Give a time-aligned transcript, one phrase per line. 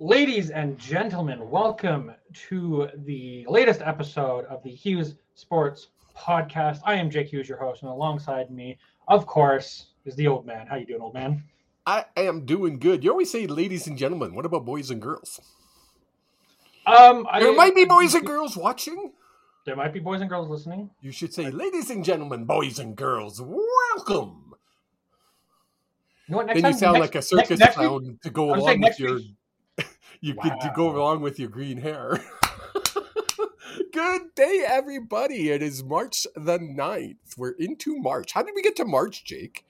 [0.00, 2.12] Ladies and gentlemen, welcome
[2.48, 6.80] to the latest episode of the Hughes Sports Podcast.
[6.84, 8.76] I am Jake Hughes, your host, and alongside me,
[9.06, 10.66] of course, is the old man.
[10.66, 11.44] How you doing, old man?
[11.86, 13.04] I am doing good.
[13.04, 14.34] You always say ladies and gentlemen.
[14.34, 15.40] What about boys and girls?
[16.86, 19.12] Um, There I, might be boys and girls watching.
[19.64, 20.90] There might be boys and girls listening.
[21.02, 24.54] You should say, ladies and gentlemen, boys and girls, welcome.
[26.26, 26.46] You know what?
[26.46, 28.98] Next then you time, sound next- like a circus next clown to go along with
[28.98, 29.14] your.
[29.16, 29.36] week-
[30.24, 30.96] you could to go Wow.
[30.96, 32.18] along with your green hair.
[33.92, 35.50] Good day, everybody.
[35.50, 37.36] It is March the 9th.
[37.36, 38.32] We're into March.
[38.32, 39.66] How did we get to March, Jake?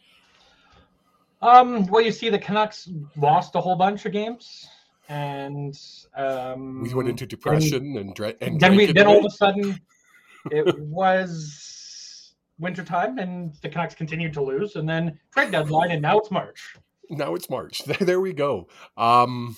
[1.43, 4.69] Um, well, you see, the Canucks lost a whole bunch of games,
[5.09, 5.77] and
[6.17, 9.79] um, We went into depression and, dra- and then we then all of a sudden
[10.53, 16.19] it was wintertime and the Canucks continued to lose, and then trade deadline, and now
[16.19, 16.77] it's March.
[17.11, 17.83] now it's March.
[18.01, 18.69] There we go.
[18.97, 19.57] Um,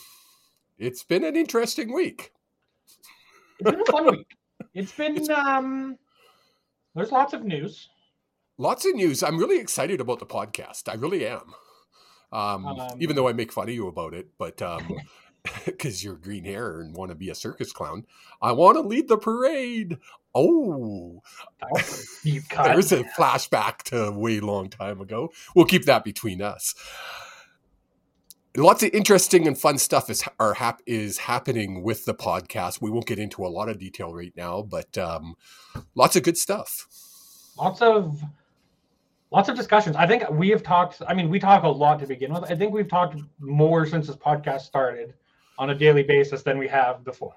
[0.79, 2.33] it's been an interesting week.
[3.59, 4.37] It's been a fun week.
[4.75, 5.99] It's been um,
[6.95, 7.89] there's lots of news.
[8.59, 9.23] Lots of news.
[9.23, 10.89] I'm really excited about the podcast.
[10.89, 11.55] I really am.
[12.33, 14.97] Um, Um, even though I make fun of you about it, but um,
[15.65, 18.07] because you're green hair and want to be a circus clown,
[18.43, 19.99] I want to lead the parade.
[20.35, 21.23] Oh,
[22.25, 25.33] there's a flashback to a way long time ago.
[25.55, 26.75] We'll keep that between us.
[28.57, 32.81] Lots of interesting and fun stuff is are hap- is happening with the podcast.
[32.81, 35.35] We won't get into a lot of detail right now, but um,
[35.95, 36.87] lots of good stuff.
[37.59, 38.23] lots of
[39.31, 39.97] lots of discussions.
[39.97, 41.03] I think we have talked.
[41.07, 42.45] I mean, we talk a lot to begin with.
[42.51, 45.15] I think we've talked more since this podcast started
[45.59, 47.35] on a daily basis than we have before.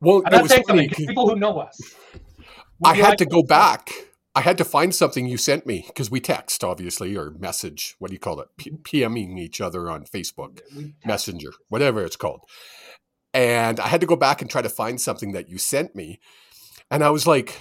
[0.00, 1.78] Well, I'm not saying funny something 'cause 'cause- people who know us.
[2.84, 3.90] I had like, to go back.
[4.38, 7.96] I had to find something you sent me because we text, obviously, or message.
[7.98, 8.46] What do you call it?
[8.56, 10.60] P- PMing each other on Facebook,
[11.04, 12.42] Messenger, whatever it's called.
[13.34, 16.20] And I had to go back and try to find something that you sent me.
[16.88, 17.58] And I was like,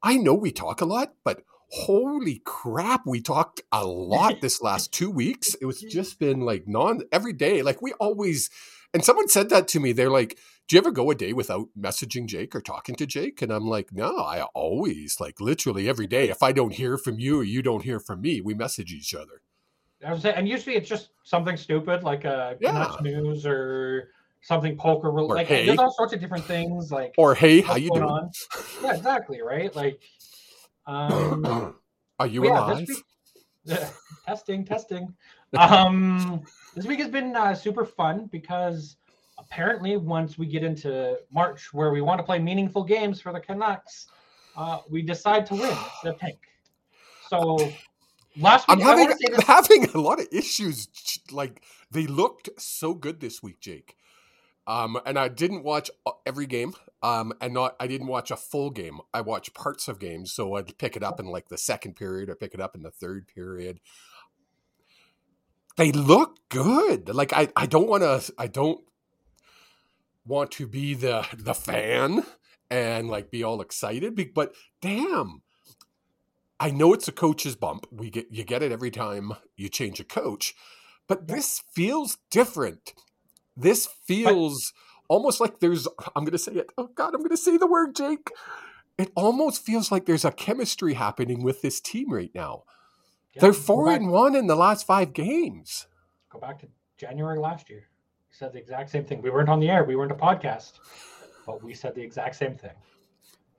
[0.00, 4.92] I know we talk a lot, but holy crap, we talked a lot this last
[4.92, 5.54] two weeks.
[5.54, 7.62] It was just been like non every day.
[7.62, 8.48] Like we always,
[8.94, 9.90] and someone said that to me.
[9.90, 13.40] They're like, do you ever go a day without messaging Jake or talking to Jake?
[13.42, 16.28] And I'm like, no, I always, like literally every day.
[16.28, 19.14] If I don't hear from you or you don't hear from me, we message each
[19.14, 19.42] other.
[20.04, 22.96] I was saying, and usually it's just something stupid like a Yeah.
[23.00, 24.10] News or
[24.42, 25.08] something poker.
[25.08, 25.66] Or, like hey.
[25.66, 26.90] there's all sorts of different things.
[26.90, 28.02] Like Or hey, how you doing?
[28.02, 28.30] on?
[28.82, 29.42] Yeah, exactly.
[29.42, 29.74] Right.
[29.74, 30.00] Like,
[30.86, 31.74] um,
[32.18, 32.88] Are you But yeah, alive?
[32.88, 33.04] week-
[34.26, 35.14] testing, testing.
[35.56, 36.42] Um,
[36.74, 38.96] this week has been uh, super fun because
[39.50, 43.40] apparently, once we get into March, where we want to play meaningful games for the
[43.40, 44.08] Canucks,
[44.56, 46.38] uh, we decide to win instead of tank.
[47.28, 47.56] So
[48.36, 50.88] last week, I'm having want to say I'm having a lot of issues.
[51.30, 53.96] Like they looked so good this week, Jake.
[54.68, 56.74] Um, and I didn't watch uh, every game.
[57.02, 58.98] Um, and not I didn't watch a full game.
[59.14, 62.28] I watched parts of games, so I'd pick it up in like the second period
[62.28, 63.80] or pick it up in the third period.
[65.76, 67.14] They look good.
[67.14, 68.32] Like I, I don't want to.
[68.38, 68.80] I don't
[70.26, 72.24] want to be the the fan
[72.70, 74.14] and like be all excited.
[74.14, 75.42] be- But damn,
[76.58, 77.86] I know it's a coach's bump.
[77.90, 80.54] We get you get it every time you change a coach,
[81.06, 82.94] but this feels different.
[83.56, 84.72] This feels
[85.08, 85.86] almost like there's.
[86.14, 86.70] I'm going to say it.
[86.76, 88.30] Oh God, I'm going to say the word, Jake.
[88.98, 92.62] It almost feels like there's a chemistry happening with this team right now.
[93.34, 95.86] Yeah, They're four and one in the last five games.
[96.30, 97.88] Go back to January last year.
[98.38, 99.22] Said the exact same thing.
[99.22, 99.84] We weren't on the air.
[99.84, 100.72] We weren't a podcast,
[101.46, 102.72] but we said the exact same thing.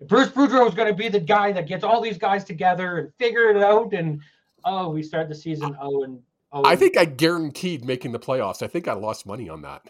[0.01, 3.13] Bruce Boudreau was going to be the guy that gets all these guys together and
[3.15, 3.93] figure it out.
[3.93, 4.21] And
[4.65, 6.21] oh, we start the season oh and
[6.51, 6.63] oh.
[6.63, 8.61] I think I guaranteed making the playoffs.
[8.61, 9.81] I think I lost money on that.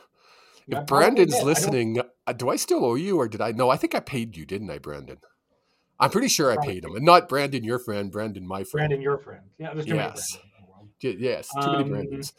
[0.69, 1.41] If Brandon's did.
[1.41, 3.51] I listening, uh, do I still owe you or did I?
[3.51, 5.17] No, I think I paid you, didn't I, Brandon?
[5.99, 6.95] I'm pretty sure I paid him.
[6.95, 8.87] And not Brandon, your friend, Brandon, my friend.
[8.87, 9.43] Brandon, your friend.
[9.57, 10.37] Yeah, there's too many Yes.
[10.37, 10.89] Brandons in the world.
[11.03, 12.33] Y- Yes, too many Um, Brandons.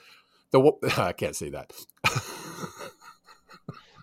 [0.51, 1.73] The I can't say that.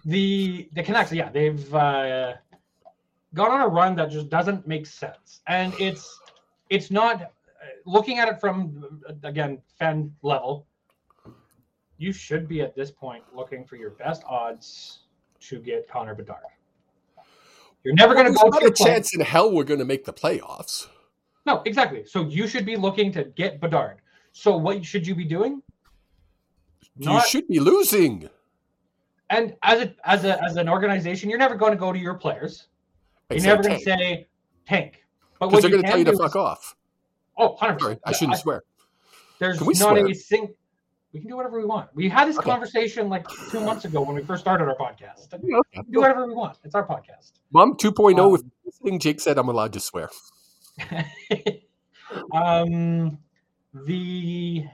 [0.05, 2.33] the the Canucks, yeah, they've uh,
[3.33, 6.19] gone on a run that just doesn't make sense, and it's
[6.69, 7.27] it's not uh,
[7.85, 10.65] looking at it from again fan level.
[11.97, 14.99] You should be at this point looking for your best odds
[15.41, 16.39] to get Connor Bedard.
[17.83, 19.85] You're never going to go not to a play- chance in hell we're going to
[19.85, 20.87] make the playoffs.
[21.45, 22.03] No, exactly.
[22.05, 23.99] So you should be looking to get Bedard.
[24.31, 25.61] So what should you be doing?
[26.97, 28.29] You should be losing.
[29.29, 32.15] and as a as a as an organization, you're never going to go to your
[32.15, 32.67] players.
[33.31, 34.27] You're never going to say
[34.67, 35.03] tank.
[35.39, 36.75] But because what they're going to tell you to fuck is, off.
[37.37, 37.79] oh, 100%.
[37.81, 38.63] Sorry, I shouldn't swear.
[39.39, 40.05] There's not swear?
[40.07, 40.13] a.
[41.11, 41.89] We can do whatever we want.
[41.93, 42.49] We had this Okay.
[42.49, 45.31] conversation like two months ago when we first started our podcast.
[45.41, 45.69] We Okay.
[45.73, 46.57] can do whatever we want.
[46.65, 47.31] It's our podcast.
[47.53, 50.09] Mom 2.0, Um, if listening, Jake said I'm allowed to swear.
[52.33, 53.17] um,
[53.73, 54.65] the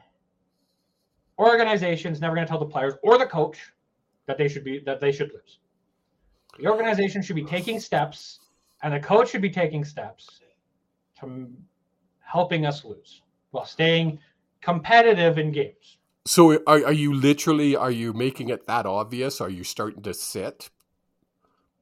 [1.41, 3.57] organization's never going to tell the players or the coach
[4.27, 5.59] that they should be that they should lose.
[6.59, 8.39] The organization should be taking steps,
[8.83, 10.41] and the coach should be taking steps
[11.19, 11.49] to
[12.19, 13.21] helping us lose
[13.51, 14.19] while staying
[14.61, 15.97] competitive in games.
[16.25, 19.41] So are, are you literally, are you making it that obvious?
[19.41, 20.69] Are you starting to sit,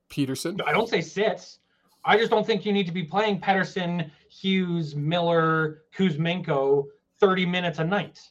[0.10, 0.62] Pettersson?
[0.66, 1.60] I don't say sits.
[2.06, 6.86] I just don't think you need to be playing Pettersson, Hughes, Miller, Kuzmenko
[7.20, 8.22] 30 minutes a night.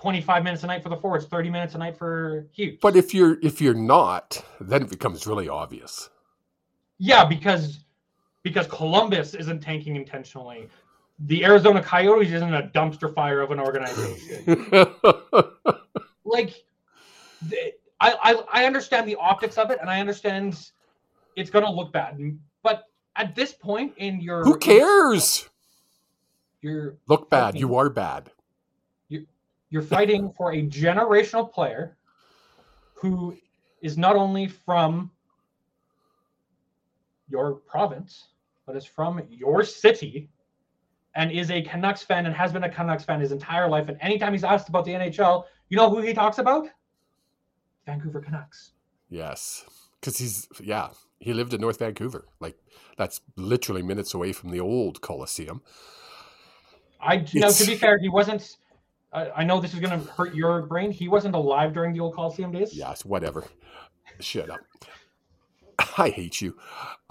[0.00, 2.78] 25 minutes a night for the forwards, 30 minutes a night for Hughes.
[2.80, 6.08] But if you're if you're not, then it becomes really obvious.
[6.98, 7.80] yeah, because
[8.42, 10.68] because Columbus isn't tanking intentionally.
[11.26, 14.64] The Arizona Coyotes isn't a dumpster fire of an organization.
[16.24, 16.64] like
[18.00, 20.70] I, I I understand the optics of it and I understand
[21.36, 22.18] it's gonna look bad.
[22.62, 22.84] But
[23.16, 25.46] at this point in your Who cares?
[26.62, 27.58] You're Look bad.
[27.58, 28.30] You are bad.
[29.70, 31.96] You're fighting for a generational player
[32.94, 33.36] who
[33.80, 35.10] is not only from
[37.28, 38.28] your province,
[38.66, 40.28] but is from your city
[41.14, 43.88] and is a Canucks fan and has been a Canucks fan his entire life.
[43.88, 46.68] And anytime he's asked about the NHL, you know who he talks about?
[47.86, 48.72] Vancouver Canucks.
[49.08, 49.64] Yes,
[50.00, 52.26] because he's yeah he lived in North Vancouver.
[52.38, 52.56] Like
[52.96, 55.62] that's literally minutes away from the old Coliseum.
[57.00, 58.56] I now to be fair, he wasn't.
[59.12, 60.90] I I know this is going to hurt your brain.
[60.90, 62.74] He wasn't alive during the old Coliseum days.
[62.74, 63.44] Yes, whatever.
[64.20, 64.60] Shut up.
[65.96, 66.50] I hate you.
[66.50, 66.56] He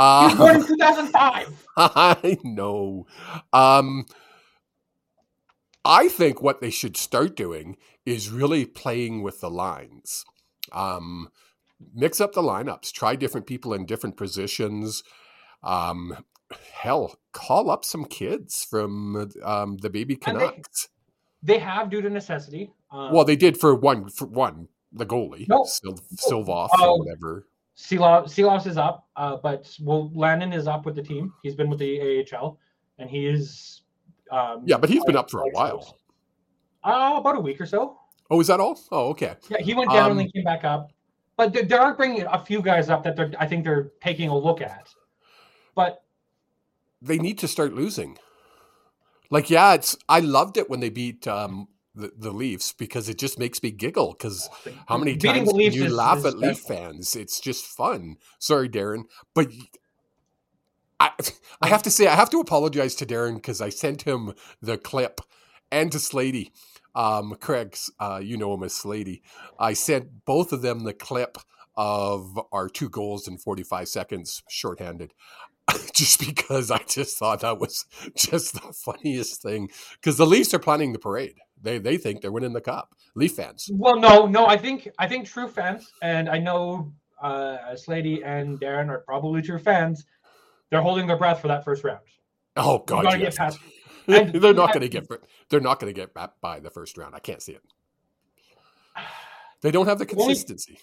[0.03, 1.65] was born in Uh, 2005.
[1.77, 3.07] I know.
[3.51, 4.05] Um,
[5.83, 10.23] I think what they should start doing is really playing with the lines.
[10.71, 11.29] Um,
[11.93, 15.03] mix up the lineups, try different people in different positions.
[15.63, 16.17] Um,
[16.73, 20.89] hell, call up some kids from um, the baby Canucks.
[21.43, 22.71] They have due to necessity.
[22.91, 25.63] Um, well, they did for one for one the goalie, No.
[25.63, 26.93] Sil- Silvoff Oh.
[26.93, 27.47] or whatever.
[27.77, 31.31] Seelow Silovs is up, uh, but well, Landon is up with the team.
[31.43, 32.57] He's been with the AHL,
[32.97, 33.83] and he is.
[34.31, 35.97] Um, Yeah, but he's been up for a while.
[36.83, 37.97] Uh, about a week or so.
[38.29, 38.79] Oh, is that all?
[38.91, 39.35] Oh, okay.
[39.49, 40.91] Yeah, he went down Um, and then came back up.
[41.37, 44.29] But they, they are bringing a few guys up that they're, I think they're taking
[44.29, 44.89] a look at.
[45.73, 46.03] But
[47.01, 48.17] they need to start losing.
[49.29, 53.17] Like, yeah, it's I loved it when they beat um, the the Leafs because it
[53.17, 54.13] just makes me giggle.
[54.13, 54.49] Because
[54.87, 57.15] how many beating times you is- laugh is at Leaf fans?
[57.15, 58.17] It's just fun.
[58.39, 59.03] Sorry, Darren,
[59.35, 59.49] but
[60.99, 61.11] I
[61.61, 64.77] I have to say I have to apologize to Darren because I sent him the
[64.77, 65.21] clip
[65.71, 66.51] and to Slady.
[66.95, 69.21] Um, Craig's, uh, you know him as Slady.
[69.59, 71.37] I sent both of them the clip
[71.77, 75.13] of our two goals in 45 seconds shorthanded
[75.93, 77.85] just because I just thought that was
[78.15, 79.69] just the funniest thing.
[79.93, 81.35] Because the Leafs are planning the parade.
[81.61, 82.95] They they think they're winning the cup.
[83.15, 83.69] Leaf fans.
[83.73, 88.59] well, no, no, I think I think true fans, and I know uh, Slady and
[88.59, 90.05] Darren are probably true fans.
[90.69, 91.99] They're holding their breath for that first round.
[92.55, 93.33] Oh God, gotta yes.
[93.37, 93.59] get past.
[94.07, 95.07] and- they're not going to get.
[95.49, 97.15] They're not going to get back by the first round.
[97.15, 97.63] I can't see it.
[99.61, 100.79] They don't have the Only- consistency.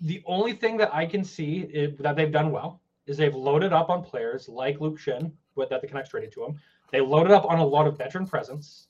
[0.00, 3.72] the only thing that I can see is, that they've done well is they've loaded
[3.72, 6.60] up on players like Luke Schenn, with that the Canucks traded to him.
[6.92, 8.88] They loaded up on a lot of veteran presence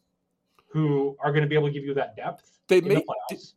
[0.69, 3.55] who are going to be able to give you that depth They in the playoffs.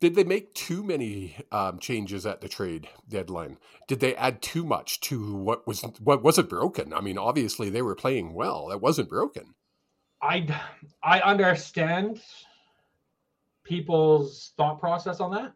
[0.00, 3.58] Did they make too many um, changes at the trade deadline?
[3.86, 6.94] Did they add too much to what was what wasn't broken?
[6.94, 8.68] I mean, obviously they were playing well.
[8.68, 9.54] That wasn't broken.
[10.22, 10.46] I
[11.02, 12.22] I understand
[13.62, 15.52] people's thought process on that.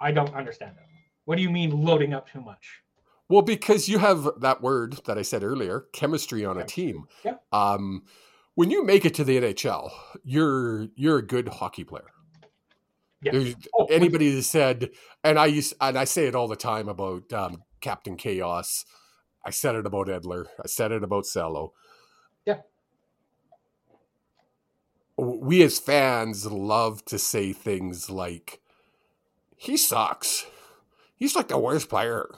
[0.00, 0.89] I don't understand it.
[1.30, 2.80] What do you mean loading up too much?
[3.28, 7.04] Well, because you have that word that I said earlier, chemistry on a team.
[7.24, 7.34] yeah.
[7.52, 8.02] Um,
[8.56, 9.92] when you make it to the NHL,
[10.24, 12.10] you're you're a good hockey player.
[13.22, 13.30] Yeah.
[13.30, 14.90] There's Oh, anybody that said,
[15.22, 18.84] and I used and I say it all the time about um, Captain Chaos.
[19.46, 20.46] I said it about Edler.
[20.60, 21.74] I said it about Cello.
[22.44, 22.62] Yeah.
[25.16, 28.60] We as fans love to say things like,
[29.56, 30.44] "He sucks.
[31.20, 32.28] He's like the worst player.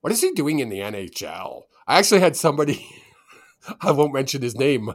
[0.00, 2.86] What is he doing in the NHL?" I actually had somebody.
[3.80, 4.94] I won't mention his name,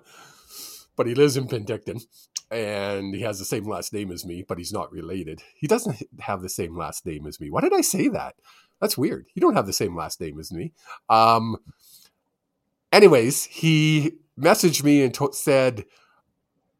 [0.95, 2.05] but he lives in Penticton
[2.49, 5.43] and he has the same last name as me, but he's not related.
[5.55, 7.49] He doesn't have the same last name as me.
[7.49, 8.35] Why did I say that?
[8.79, 9.27] That's weird.
[9.33, 10.71] You don't have the same last name as me.
[11.09, 11.57] Um,
[12.93, 15.85] anyways, he messaged me and said,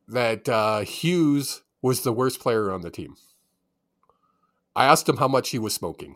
[0.08, 3.16] that uh, Hughes was the worst player on the team.
[4.76, 6.16] I asked him how much he was smoking.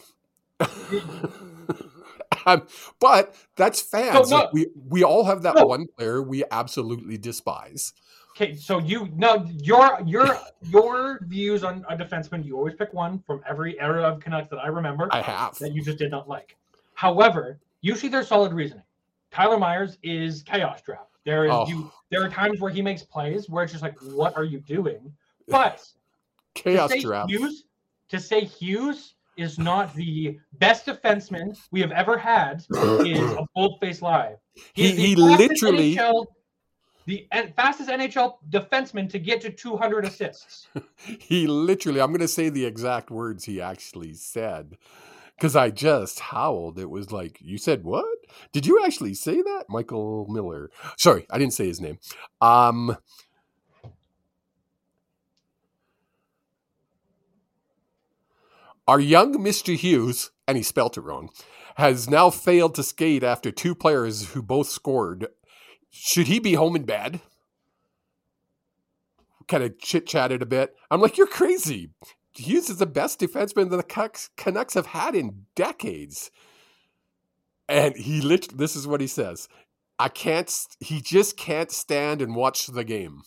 [2.46, 2.64] Um,
[3.00, 4.30] but that's fans.
[4.30, 5.66] So, no- Like, we we all have that No.
[5.66, 7.94] one player we absolutely despise.
[8.36, 13.20] Okay, so you no your your your views on a defenseman, you always pick one
[13.20, 15.58] from every era of Canucks that I remember I have.
[15.60, 16.56] that you just did not like.
[16.94, 18.84] However, usually there's solid reasoning.
[19.32, 21.10] Tyler Myers is chaos draft.
[21.26, 21.68] There is Oh.
[21.68, 24.60] you there are times where he makes plays where it's just like, what are you
[24.62, 25.12] doing?
[25.48, 25.86] But
[26.56, 27.30] Chaos to draft.
[27.30, 27.66] Hughes,
[28.10, 32.66] to say Hughes is not the best defenseman we have ever had
[33.06, 34.36] is a bold-faced lie.
[34.74, 36.26] He the he literally NHL
[37.06, 40.68] the fastest NHL defenseman to get to 200 assists.
[41.20, 44.78] he literally i'm going to say the exact words he actually said
[45.36, 46.78] because i just howled.
[46.78, 48.06] It was like you said what?
[48.52, 49.66] Did you actually say that?
[49.70, 50.70] Michael miller.
[50.98, 51.98] Sorry i didn't say his name.
[52.42, 52.98] Um
[58.90, 61.30] our young mr hughes and he spelt it wrong
[61.76, 65.28] has now failed to skate after two players who both scored
[65.90, 67.22] should he be home in bed
[69.50, 70.76] kind of chit chatted a bit.
[70.90, 71.90] I'm like, you're crazy.
[72.34, 73.84] Hughes is the best defenseman the
[74.38, 76.32] Canucks, have had in decades.
[77.68, 78.58] And he lit.
[78.58, 79.50] This is what he says.
[79.98, 80.52] I can't.
[80.80, 83.24] He just can't stand and watch the game.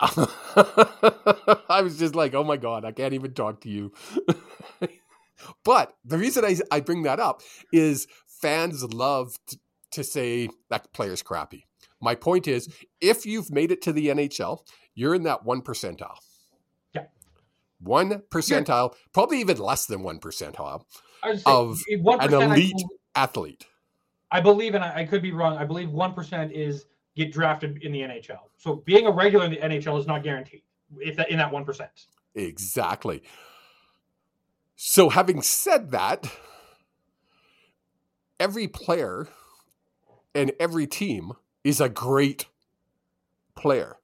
[0.00, 3.92] I was just like, oh my god, I can't even talk to you.
[5.64, 9.58] but the reason I, I bring that up is fans love t-
[9.92, 11.66] to say that player's crappy.
[12.00, 12.68] My point is,
[13.00, 14.58] if you've made it to the NHL,
[14.94, 16.16] you're in that one percentile.
[16.92, 17.04] Yeah.
[17.80, 20.82] One percentile, probably even less than one percentile
[21.46, 22.74] Of 1% an I elite-
[23.14, 23.66] athlete.
[24.30, 25.56] I believe, and I, I could be wrong.
[25.56, 26.86] I believe one percent is
[27.16, 28.38] get drafted in the NHL.
[28.56, 30.62] So being a regular in the NHL is not guaranteed.
[30.98, 31.90] If that in that one percent.
[32.34, 33.22] Exactly.
[34.76, 36.30] So, having said that,
[38.40, 39.28] every player
[40.34, 42.46] and every team is a great
[43.54, 43.96] player.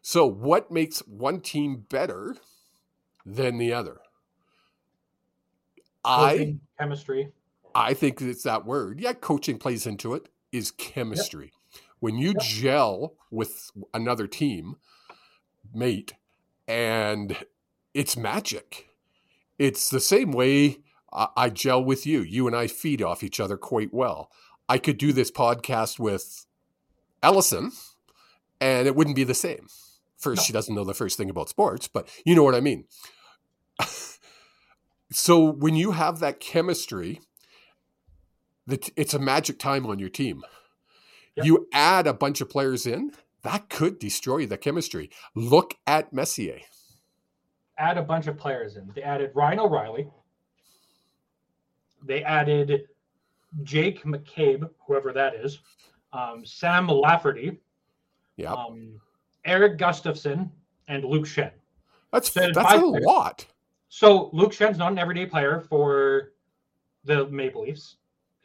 [0.00, 2.36] So, what makes one team better
[3.24, 3.98] than the other?
[6.04, 7.32] I chemistry.
[7.74, 9.00] I think it's that word.
[9.00, 10.28] Yeah, coaching plays into it.
[10.52, 11.52] Is chemistry.
[12.00, 14.76] When you gel with another team
[15.74, 16.14] mate,
[16.68, 17.36] and
[17.94, 18.88] it's magic.
[19.58, 20.78] It's the same way
[21.12, 22.20] I, I gel with you.
[22.20, 24.30] You and I feed off each other quite well.
[24.68, 26.46] I could do this podcast with
[27.22, 27.72] Ellison,
[28.60, 29.68] and it wouldn't be the same.
[30.16, 30.44] First, No.
[30.44, 32.84] she doesn't know the first thing about sports, but you know what I mean.
[35.12, 37.20] so when you have that chemistry,
[38.66, 40.42] that it's a magic time on your team.
[41.36, 41.46] Yep.
[41.46, 43.12] You add a bunch of players in,
[43.42, 45.10] that could destroy the chemistry.
[45.34, 46.60] Look at Messier.
[47.78, 48.90] Add a bunch of players in.
[48.94, 50.08] They added Ryan O'Reilly.
[52.02, 52.86] They added
[53.62, 55.58] Jake McCabe, whoever that is.
[56.12, 57.58] Um, Sam Lafferty.
[58.36, 59.00] Yeah, Um,
[59.44, 60.50] Erik Gustafsson
[60.88, 61.52] and Luke Schenn.
[62.12, 63.04] that's so that's a players.
[63.04, 63.46] lot.
[63.88, 66.32] So Luke Schenn's not an everyday player for
[67.04, 67.96] the Maple Leafs.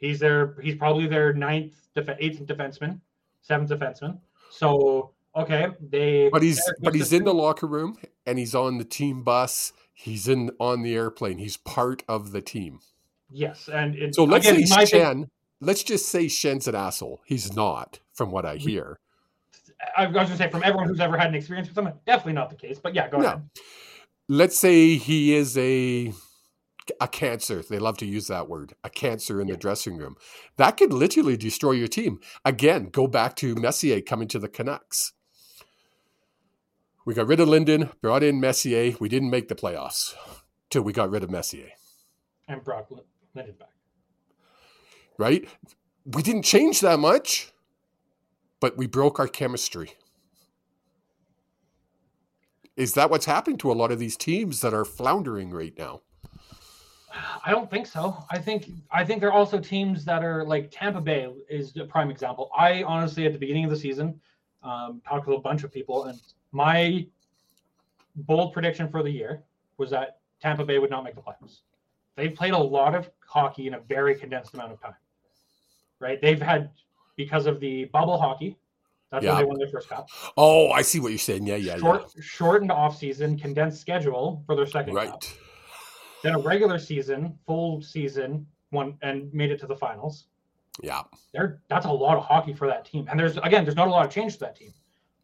[0.02, 3.00] He's their he's probably their ninth, def- eighth defenseman,
[3.40, 4.18] seventh defenseman.
[4.50, 8.84] So okay, they But he's but he's in the locker room and he's on the
[8.84, 9.72] team bus.
[9.94, 11.38] He's in on the airplane.
[11.38, 12.80] He's part of the team.
[13.30, 15.28] yes, and it, So let's again, say my thing- Schenn.
[15.60, 17.20] Let's just say Schenn's an asshole.
[17.24, 18.98] He's not, from what I hear.
[19.96, 22.50] I was gonna say from everyone who's ever had an experience with him, definitely not
[22.50, 22.80] the case.
[22.82, 23.26] But yeah, go No.
[23.28, 23.48] ahead.
[24.28, 26.12] Let's say he is a
[27.00, 27.62] a cancer.
[27.62, 28.74] They love to use that word.
[28.82, 30.16] A cancer in the dressing room.
[30.56, 32.20] That could literally destroy your team.
[32.44, 35.12] Again, go back to Messier coming to the Canucks.
[37.04, 38.94] We got rid of Linden, brought in Messier.
[39.00, 40.14] We didn't make the playoffs
[40.70, 41.70] till we got rid of Messier.
[42.48, 43.04] And Brock Lin-
[43.36, 43.72] Lindenback.
[45.18, 45.48] right?
[46.04, 47.52] We didn't change that much,
[48.60, 49.94] but we broke our chemistry.
[52.76, 56.00] Is that what's happening to a lot of these teams that are floundering right now?
[57.44, 58.24] I don't think so.
[58.30, 61.84] I think I think there are also teams that are like Tampa Bay is a
[61.84, 62.50] prime example.
[62.56, 64.20] I honestly, at the beginning of the season,
[64.62, 66.20] um, talked to a bunch of people, and
[66.52, 67.06] my
[68.16, 69.42] bold prediction for the year
[69.78, 71.60] was that Tampa Bay would not make the playoffs.
[72.16, 74.94] They've played a lot of hockey in a very condensed amount of time.
[75.98, 76.20] Right?
[76.20, 76.70] They've had
[77.16, 78.56] because of the bubble hockey.
[79.10, 79.34] That's Yeah.
[79.34, 80.08] when they won their first cup.
[80.36, 81.46] Oh, I see what you're saying.
[81.46, 84.72] Yeah, yeah, Short, shortened off season, condensed schedule for their yeah.
[84.72, 85.38] second cup Right.
[86.22, 90.26] Then a regular season, full season, one and made it to the finals.
[90.82, 91.02] Yeah.
[91.32, 93.06] There, that's a lot of hockey for that team.
[93.10, 94.72] And there's again, there's not a lot of change to that team.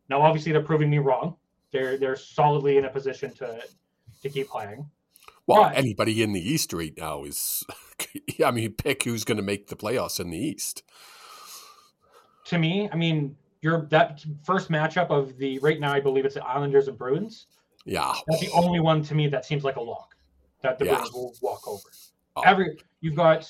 [0.09, 1.37] Now, obviously, they're proving me wrong.
[1.73, 3.63] They're they're solidly in a position to
[4.23, 4.89] to keep playing.
[5.47, 7.65] Well, But- anybody in the East right now is.
[8.45, 10.85] I mean, pick who's going to make the playoffs in the East.
[12.47, 15.93] To me, I mean, you're that first matchup of the right now.
[15.93, 17.47] I believe it's the Islanders and Bruins.
[17.85, 18.13] Yeah.
[18.29, 20.15] That's the only one to me that seems like a lock
[20.63, 20.95] that the Yeah.
[20.97, 21.89] Bruins will walk over.
[22.37, 22.43] Oh.
[22.43, 23.49] Every you've got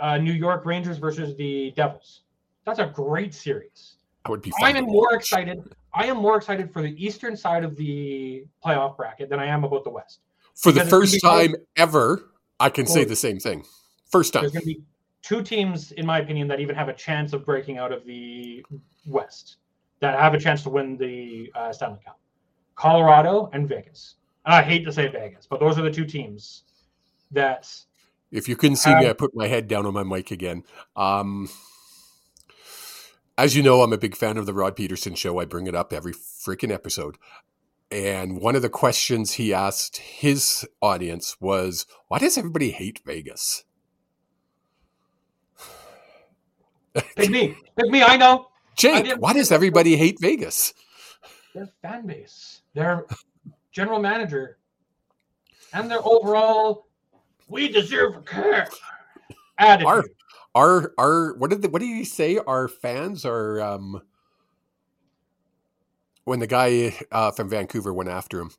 [0.00, 2.22] uh, New York Rangers versus the Devils.
[2.64, 3.96] That's a great series.
[4.24, 4.52] I would be.
[4.60, 5.62] I'm more excited.
[5.94, 9.64] I am more excited for the eastern side of the playoff bracket than I am
[9.64, 10.20] about the west.
[10.54, 11.46] For the because gonna first close.
[11.48, 13.64] time ever, I can say the same thing.
[14.10, 14.42] First time.
[14.42, 14.82] There's going to be
[15.22, 18.64] two teams, in my opinion, that even have a chance of breaking out of the
[19.06, 19.56] west,
[20.00, 22.20] that have a chance to win the uh, Stanley Cup:
[22.74, 24.16] Colorado and Vegas.
[24.44, 26.64] And I hate to say Vegas, but those are the two teams
[27.30, 27.72] that
[28.30, 30.64] If you couldn't see me, Um, I put my head down on my mic again.
[30.96, 31.48] Um,
[33.38, 35.38] as you know, I'm a big fan of the Rod Pedersen show.
[35.38, 37.16] I bring it up every freaking episode.
[37.90, 43.64] And one of the questions he asked his audience was, Why does everybody hate Vegas?
[47.16, 48.02] pick me, pick me.
[48.02, 50.74] I know Jake, didn't why does everybody hate Vegas?
[51.54, 53.04] their fan base, their
[53.72, 54.58] general manager,
[55.72, 56.86] and their overall
[57.48, 58.68] "we deserve a care"
[59.58, 59.88] attitude.
[59.88, 60.04] Our,
[60.54, 62.38] our, our, what did the, what did he say?
[62.38, 64.02] Our fans are, um,
[66.24, 68.50] when the guy uh, from Vancouver went after him.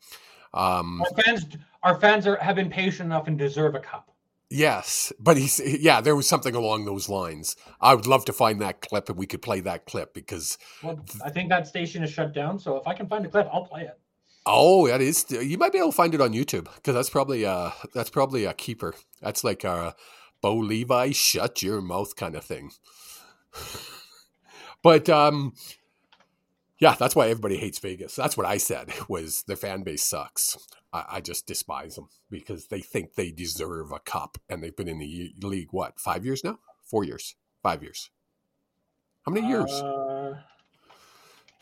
[0.54, 1.46] Um, Our fans,
[1.82, 4.12] our fans are have been patient enough and deserve a cup.
[4.52, 7.56] Yes, but he's yeah, there was something along those lines.
[7.82, 11.04] I would love to find that clip and we could play that clip because Well,
[11.26, 12.60] I think that station is shut down.
[12.60, 14.00] So if I can find a clip, I'll play it.
[14.46, 17.46] Oh, that is you might be able to find it on YouTube because that's probably
[17.46, 18.94] uh that's probably a keeper.
[19.22, 19.96] That's like a
[20.42, 22.72] Bo Levi shut your mouth kind of thing.
[24.84, 25.54] but um
[26.80, 28.16] yeah, that's why everybody hates Vegas.
[28.16, 30.58] That's what I said was their fan base sucks.
[30.92, 34.90] I, I just despise them because they think they deserve a cup, and they've been
[34.90, 38.10] in the league what five years now, four years, five years.
[39.26, 39.72] How many years?
[39.72, 40.42] Uh,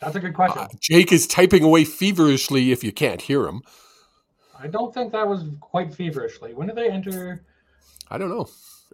[0.02, 0.62] that's a good question.
[0.62, 2.72] Uh, Jake is typing away feverishly.
[2.72, 3.62] If you can't hear him,
[4.58, 6.54] I don't think that was quite feverishly.
[6.54, 7.44] When did they enter?
[8.10, 8.48] I don't know.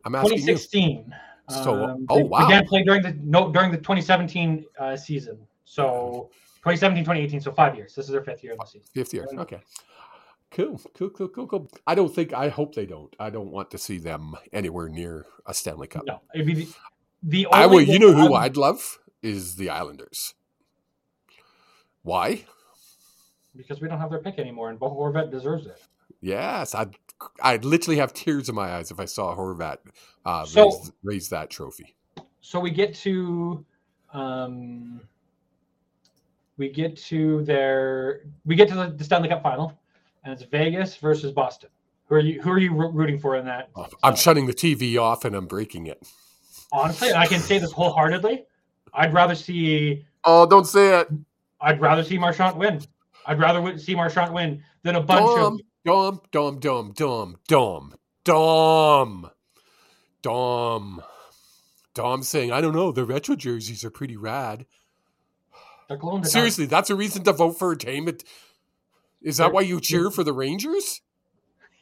[0.05, 0.47] I'm asking you.
[0.47, 1.15] 2016.
[1.51, 2.47] So, Um, oh, wow.
[2.47, 5.39] Began playing during the no during the 2017 uh, season.
[5.65, 7.41] So 2017, 2018.
[7.41, 7.95] So five years.
[7.95, 8.89] This is their fifth year in the season.
[8.93, 9.27] Fifth year.
[9.35, 9.61] Okay.
[10.51, 10.81] Cool.
[10.95, 11.11] Cool.
[11.11, 11.29] Cool.
[11.29, 11.47] Cool.
[11.47, 11.71] Cool.
[11.87, 12.33] I don't think.
[12.33, 13.15] I hope they don't.
[13.19, 16.05] I don't want to see them anywhere near a Stanley Cup.
[16.07, 16.69] No, it'd be the,
[17.23, 17.89] the I only would.
[17.89, 20.35] You know who I'd love is the Islanders.
[22.03, 22.45] Why?
[23.57, 25.83] because we don't have their pick anymore, and Bo Horvat deserves it.
[26.21, 26.95] Yes, I'd.
[27.43, 29.79] I'd literally have tears in my eyes if I saw Horvat
[30.25, 31.97] uh, So- raise, raise that trophy.
[32.41, 33.65] So we get to,
[34.13, 35.01] um,
[36.57, 39.77] we get to their, we get to the, the Stanley Cup final,
[40.23, 41.71] and it's Vegas versus Boston.
[42.07, 42.41] Who are you?
[42.41, 43.71] Who are you rooting for in that?
[43.75, 46.01] Oh, I'm shutting the TV off and I'm breaking it.
[46.71, 48.45] Honestly, I can say this wholeheartedly.
[48.95, 51.09] I'd rather see, Oh, don't say it.
[51.61, 52.81] I'd rather see Marchand win.
[53.27, 57.95] I'd rather see Marchand win than a bunch of Dom, Dom, Dom, Dom, Dom,
[58.25, 59.31] Dom,
[60.23, 61.03] Dom,
[61.95, 64.67] Dom saying, I don't know, the retro jerseys are pretty rad.
[65.89, 66.29] they're glow in the.
[66.29, 68.25] Seriously, that's a reason to vote for Entertainment.
[69.21, 71.01] Is that They're- why you cheer for the Rangers?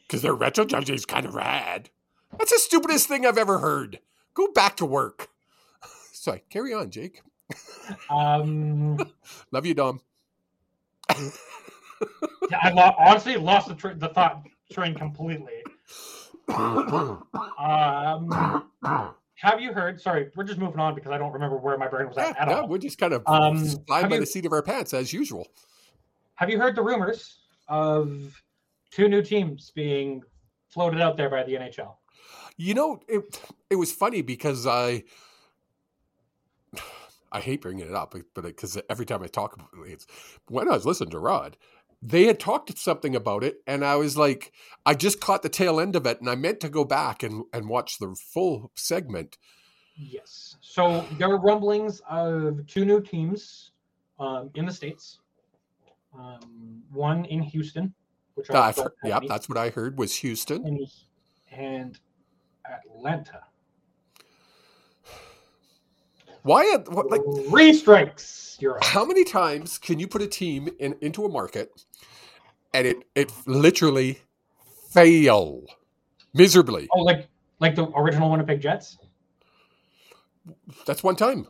[0.06, 1.90] Because their retro jerseys kind of rad.
[2.38, 4.00] That's the stupidest thing I've ever heard.
[4.34, 5.30] Go back to work.
[6.12, 7.22] Sorry, carry on, Jake.
[8.10, 8.98] Um,
[9.52, 10.00] Love you, Dom.
[11.10, 15.62] I lo- honestly lost the, tr- the thought train completely.
[16.48, 18.30] Um,
[19.34, 20.00] have you heard?
[20.00, 22.38] Sorry, we're just moving on because I don't remember where my brain was Yeah, at
[22.38, 22.68] at no, all.
[22.68, 25.46] we're just kind of Um, flying by you- the seat of our pants as usual.
[26.36, 28.42] Have you heard the rumors of
[28.90, 30.22] two new teams being
[30.68, 31.96] floated out there by the NHL?
[32.56, 35.04] You know, it it was funny because I
[37.32, 40.06] I hate bringing it up, but because every time I talk about it, it's
[40.48, 41.56] when I was listening to Rod,
[42.02, 44.52] they had talked something about it, and I was like,
[44.84, 47.44] I just caught the tail end of it, and I meant to go back and
[47.52, 49.38] and watch the full segment.
[49.96, 50.56] Yes.
[50.60, 53.72] So there were rumblings of two new teams
[54.20, 55.20] um, in the states.
[56.16, 57.92] Um, one in Houston,
[58.34, 60.66] which I I've heard, have yep, that's what I heard was Houston.
[60.66, 60.80] and,
[61.50, 61.98] and
[62.66, 63.42] Atlanta.
[66.46, 66.76] Why?
[66.86, 68.56] What, like, Three strikes.
[68.60, 68.84] You're up.
[68.84, 71.84] how many times can you put a team in into a market
[72.72, 74.20] and it it literally
[74.90, 75.64] fail
[76.32, 76.88] miserably?
[76.92, 77.26] Oh, like
[77.58, 78.96] like the original Winnipeg Jets.
[80.86, 81.48] That's one time.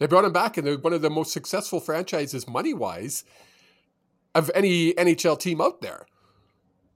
[0.00, 3.24] They brought him back, and they're one of the most successful franchises money wise
[4.34, 6.06] of any NHL team out there.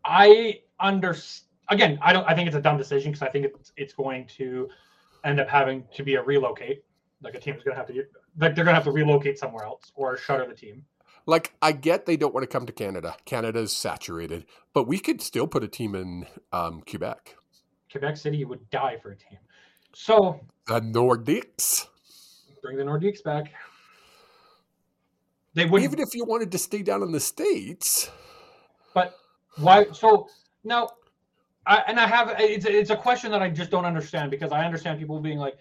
[0.05, 1.47] I understand.
[1.71, 2.29] Again, I don't.
[2.29, 4.69] I think it's a dumb decision because I think it's it's going to
[5.25, 6.83] end up having to be a relocate.
[7.23, 8.93] Like a team is going to have to get, like they're going to have to
[8.93, 10.85] relocate somewhere else or shutter the team.
[11.27, 13.17] Like I get they don't want to come to Canada.
[13.25, 17.37] Canada is saturated, but we could still put a team in um, Quebec.
[17.91, 19.39] Quebec City would die for a team.
[19.95, 21.87] So The Nordiques.
[22.63, 23.53] bring the Nordiques back.
[25.55, 28.11] They would Even if you wanted to stay down in the states,
[28.95, 29.17] But
[29.57, 29.87] why?
[29.93, 30.29] So
[30.65, 30.91] now,
[31.67, 34.65] I, and I have it's it's a question that I just don't understand because I
[34.65, 35.59] understand people being like,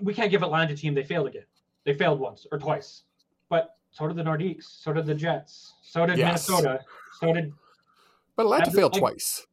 [0.00, 0.94] we can't give Atlanta team.
[0.94, 1.44] They failed again.
[1.84, 3.04] They failed once or twice,
[3.48, 4.64] but so did the Nordiques.
[4.64, 5.74] So did the Jets.
[5.82, 6.48] So did Yes.
[6.48, 6.80] Minnesota.
[7.20, 7.52] So did
[8.36, 9.46] but Atlanta failed like- twice.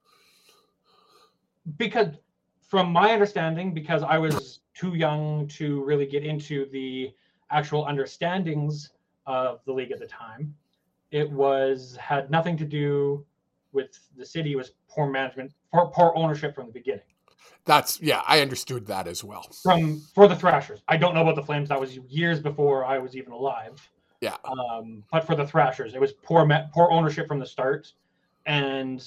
[1.77, 2.09] because
[2.67, 7.13] from my understanding, because I was too young to really get into the
[7.51, 8.91] actual understandings
[9.25, 10.53] of the league at the time,
[11.11, 13.25] it was had nothing to do
[13.71, 14.53] with the city.
[14.53, 17.05] It was poor management, poor, poor ownership from the beginning.
[17.65, 19.47] That's yeah, I understood that as well.
[19.63, 21.69] From for the Thrashers, I don't know about the Flames.
[21.69, 23.89] That was years before I was even alive.
[24.21, 24.37] Yeah.
[24.45, 27.91] Um, but for the Thrashers, it was poor poor ownership from the start,
[28.45, 29.03] and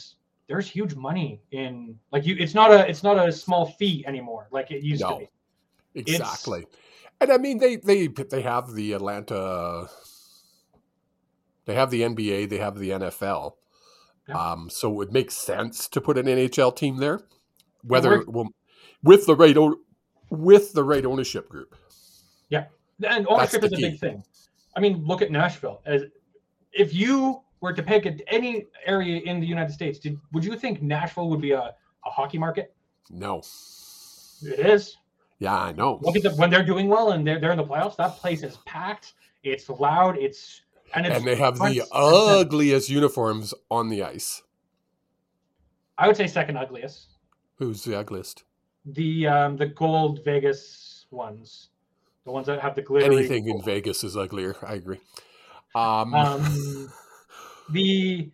[0.48, 2.34] there's huge money in like you.
[2.38, 5.10] It's not a it's not a small fee anymore like it used No.
[5.10, 5.30] to be.
[5.94, 6.66] Exactly.
[7.20, 9.88] And I mean they they they have the Atlanta
[11.66, 13.54] they have the NBA, they have the NFL.
[14.28, 14.52] Yeah.
[14.52, 17.20] Um so it would make sense to put an NHL team there
[17.82, 18.48] whether we're-
[19.02, 19.78] with the right o-
[20.30, 21.74] with the right ownership group.
[22.50, 22.66] Yeah,
[23.02, 23.90] and ownership is a key.
[23.90, 24.22] big thing.
[24.76, 25.80] I mean, look at Nashville.
[25.86, 26.04] As
[26.72, 30.82] if you were to pick any area in the United States, did, would you think
[30.82, 31.74] Nashville would be a,
[32.06, 32.74] a hockey market?
[33.10, 33.38] No.
[34.42, 34.96] It is.
[35.40, 35.98] Yeah, I know.
[36.02, 37.96] Look at the when they're doing well and they're they're in the playoffs.
[37.96, 39.14] That place is packed.
[39.44, 40.16] It's loud.
[40.18, 40.62] It's
[40.94, 41.16] and it's.
[41.16, 44.42] And they have the ugliest uniforms on the ice.
[45.96, 47.06] I would say second ugliest.
[47.58, 48.44] Who's the ugliest?
[48.86, 51.68] The um the gold Vegas ones,
[52.24, 53.18] the ones that have the glittery.
[53.18, 54.56] Anything in Vegas is uglier.
[54.62, 55.00] I agree.
[55.74, 56.92] Um, Um,
[57.70, 58.30] the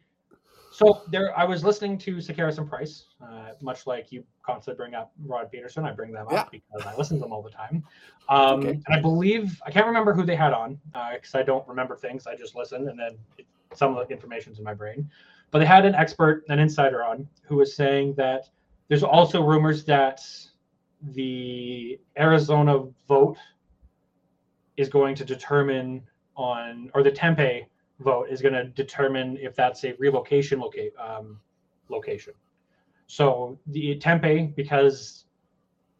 [0.70, 4.94] so there, I was listening to Sakaris and Price, uh, much like you constantly bring
[4.94, 5.84] up Rod Pedersen.
[5.84, 6.40] I bring them Yeah.
[6.40, 7.84] up because I listen to them all the time.
[8.28, 8.70] Um, Okay.
[8.70, 10.80] And I believe I can't remember who they had on
[11.12, 12.26] because I don't remember things.
[12.26, 15.08] I just listen, and then it, some of the information's in my brain.
[15.52, 18.48] But they had an expert, an insider on, who was saying that
[18.88, 20.20] there's also rumors that
[21.12, 23.36] the Arizona vote
[24.76, 26.02] is going to determine
[26.36, 27.66] on, or the Tempe
[28.00, 31.40] vote is going to determine if that's a relocation locate um,
[31.88, 32.32] location.
[33.06, 35.24] So the Tempe, because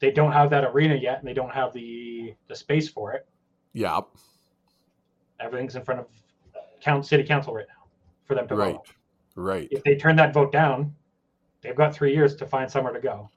[0.00, 3.26] they don't have that arena yet and they don't have the the space for it,
[3.72, 4.00] yeah,
[5.40, 6.06] everything's in front of
[6.80, 7.84] count city council right now
[8.24, 8.86] for them to right, vote.
[9.36, 9.68] right.
[9.70, 10.94] If they turn that vote down,
[11.64, 13.28] they've got three years to find somewhere to go.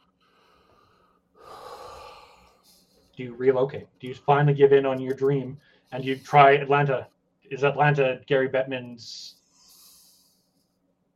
[3.16, 3.88] Do you relocate?
[4.00, 5.58] Do you finally give in on your dream
[5.92, 7.08] and you try Atlanta?
[7.50, 9.36] Is Atlanta Gary Bettman's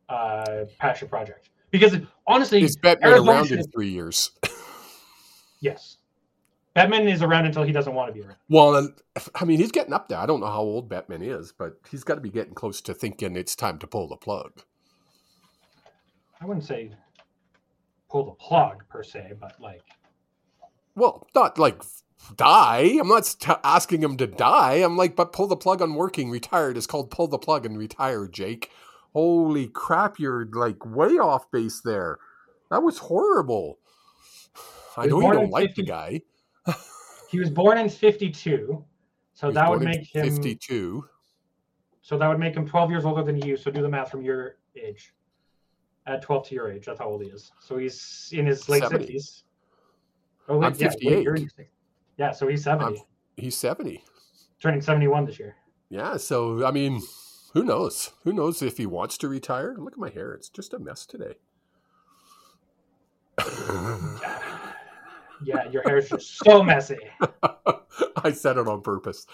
[0.09, 1.49] uh, passion project?
[1.69, 4.31] Because honestly, Is Bettman Arizona around in three years?
[5.59, 5.97] yes,
[6.75, 8.37] Bettman is around until he doesn't want to be around.
[8.49, 8.89] Well,
[9.35, 10.17] I mean, he's getting up there.
[10.17, 12.93] I don't know how old Bettman is, but he's got to be getting close to
[12.93, 14.63] thinking it's time to pull the plug.
[16.41, 16.91] I wouldn't say
[18.09, 19.83] pull the plug per se, but like
[20.95, 21.83] Well, not like
[22.35, 22.97] die.
[22.99, 24.75] I'm not st- asking him to die.
[24.75, 26.29] I'm like, but pull the plug on working.
[26.29, 28.71] Retired is called pull the plug and retire, Jake.
[29.13, 32.17] Holy crap, you're like way off base there.
[32.69, 33.79] That was horrible.
[34.97, 36.21] I know you don't like 50 the guy.
[37.29, 38.83] he was born in 52
[39.33, 41.05] so that would make him 52.
[42.01, 44.21] so that would make him 12 years older than you so do the math from
[44.21, 45.13] your age
[46.07, 48.83] add 12 to your age that's how old he is so he's in his late
[48.83, 49.05] 70.
[49.13, 49.43] 60s
[50.49, 51.23] oh, I'm wait, yeah, wait, 58.
[51.23, 51.67] you're in your 60s.
[52.17, 53.05] yeah so he's 70 I'm-
[53.37, 54.03] He's 70.
[54.61, 55.55] turning 71 this year
[55.89, 57.01] Yeah, so I mean,
[57.53, 58.11] who knows?
[58.23, 59.75] Who knows if he wants to retire?
[59.77, 61.35] Look at my hair; it's just a mess today.
[65.43, 66.97] Yeah your hair's just so messy
[68.23, 69.25] I said it on purpose.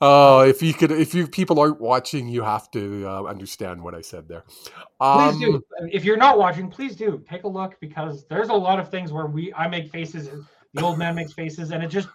[0.00, 3.94] Uh, if you could, if you people aren't watching, you have to uh, understand what
[3.94, 4.44] I said there.
[4.46, 8.54] please Um, do if you're not watching please do take a look because there's a
[8.54, 10.28] lot of things where we i make faces
[10.72, 12.10] the old man makes faces and it just a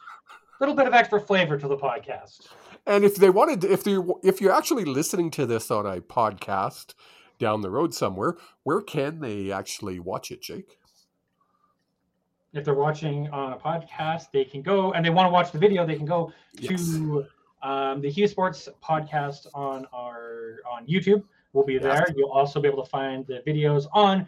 [0.59, 2.47] little bit of extra flavor to the podcast
[2.87, 6.95] And if they wanted, if they, if you're actually listening to this on a podcast
[7.37, 10.78] down the road somewhere, where can they actually watch it, Jake?
[12.53, 15.59] If they're watching on a podcast, they can go and they want to watch the
[15.59, 16.83] video, they can go Yes.
[16.95, 17.25] to
[17.61, 21.23] um, the Hughes Sports podcast on our on YouTube.
[21.53, 22.05] We'll be there.
[22.07, 22.13] Yes.
[22.15, 24.25] You'll also be able to find the videos on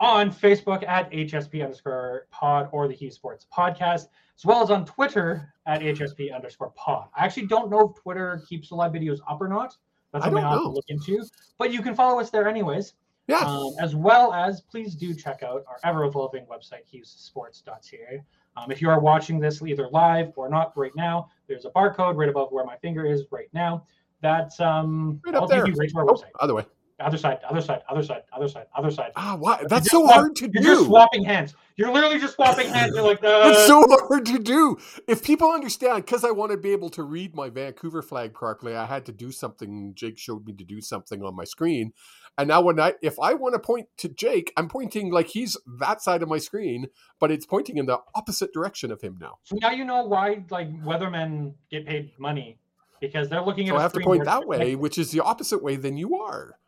[0.00, 4.84] on Facebook at HSP underscore pod or the Hughes Sports podcast, as well as on
[4.84, 7.08] Twitter at HSP underscore pod.
[7.16, 9.76] I actually don't know if Twitter keeps the live videos up or not.
[10.12, 11.24] That's I something I'll have to look into.
[11.58, 12.94] But you can follow us there anyways.
[13.28, 13.38] Yeah.
[13.38, 18.22] Um, as well as please do check out our ever evolving website, hughessports.ca.
[18.56, 22.16] Um, if you are watching this either live or not right now, there's a barcode
[22.16, 23.86] right above where my finger is right now.
[24.20, 25.68] That's um, Right up I'll take there.
[25.68, 26.30] you right to our Oh, website.
[26.40, 26.64] other way.
[27.00, 29.10] Other side, other side, other side, other side, other side.
[29.16, 29.64] Ah, why?
[29.68, 30.60] That's so swap- hard to do.
[30.62, 31.54] You're just swapping hands.
[31.76, 32.92] You're literally just swapping hands.
[32.94, 34.76] You're like, uh, It's so hard to do.
[35.08, 38.76] If people understand, because I want to be able to read my Vancouver flag properly,
[38.76, 39.94] I had to do something.
[39.96, 41.92] Jake showed me to do something on my screen,
[42.38, 45.56] and now when I, if I want to point to Jake, I'm pointing like he's
[45.80, 46.88] that side of my screen,
[47.20, 49.38] but it's pointing in the opposite direction of him now.
[49.44, 52.58] so now you know why like weathermen get paid money
[53.00, 53.76] because they're looking So at.
[53.76, 56.16] I a have to screen point that way, which is the opposite way than you
[56.16, 56.58] are.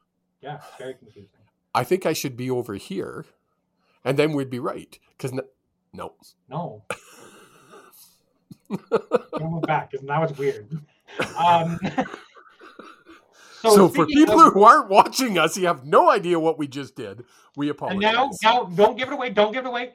[0.42, 1.30] Yeah, very confusing.
[1.74, 3.24] I think I should be over here,
[4.04, 4.98] and then we'd be right.
[5.16, 5.42] Because no,
[5.92, 6.14] no,
[6.48, 6.84] No.
[9.40, 10.68] Move back because now it's weird.
[11.38, 11.78] Um,
[13.72, 16.96] So, for people of- who aren't watching us, you have no idea what we just
[16.96, 17.24] did.
[17.56, 18.00] We and apologize.
[18.12, 19.30] now, now, don't give it away.
[19.30, 19.92] Don't give it away.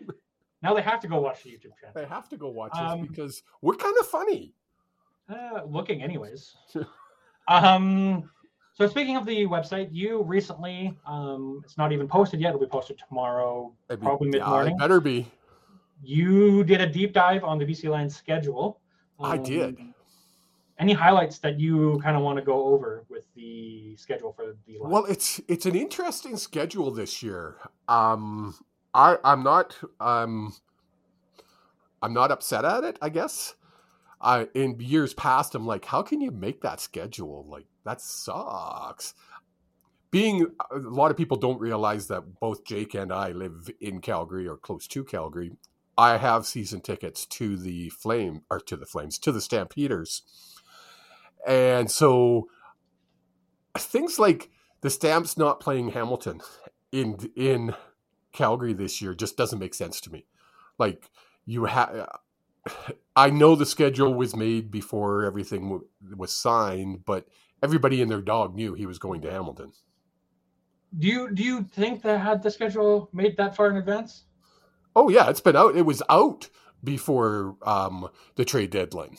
[0.61, 1.93] Now they have to go watch the YouTube channel.
[1.95, 4.53] They have to go watch Um, us because we're kind of funny.
[5.29, 6.55] Uh, looking, anyways.
[7.47, 8.29] um,
[8.73, 12.49] so speaking of the website, you recently, um, it's not even posted yet.
[12.49, 14.75] It'll be posted tomorrow, probably mid morning.
[14.75, 15.31] it better be.
[16.01, 18.79] you did a deep dive on the BC Lions schedule.
[19.19, 19.77] I did.
[20.79, 24.79] Any highlights that you kind of want to go over with the schedule for the
[24.79, 24.93] Lions?
[24.93, 27.57] Well, it's it's an interesting schedule this year.
[27.89, 28.55] Um,
[28.93, 30.53] I I'm not um
[32.01, 32.97] I'm not upset at it.
[33.01, 33.55] I guess.
[34.21, 37.45] I in years past, I'm like, how can you make that schedule?
[37.47, 39.13] Like that sucks.
[40.11, 44.47] Being a lot of people don't realize that both Jake and I live in Calgary
[44.47, 45.51] or close to Calgary.
[45.97, 50.23] I have season tickets to the Flame or to the Flames to the Stampeders,
[51.47, 52.47] and so
[53.77, 54.49] things like
[54.81, 56.41] the Stamps not playing Hamilton
[56.91, 57.75] in in
[58.33, 60.25] Calgary this year just doesn't make sense to me.
[60.77, 61.09] Like
[61.45, 62.09] you have,
[63.15, 67.27] I know the schedule was made before everything w- was signed, but
[67.63, 69.73] everybody and their dog knew he was going to Hamilton.
[70.97, 74.25] do you do you think they had the schedule made that far in advance?
[74.95, 75.75] Oh yeah, it's been out.
[75.75, 76.49] It was out
[76.83, 79.17] before um, the trade deadline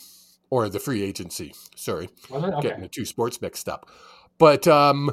[0.50, 1.54] or the free agency.
[1.76, 2.10] Sorry.
[2.30, 2.60] Okay.
[2.60, 3.88] getting the two sports mixed up.
[4.38, 5.12] But um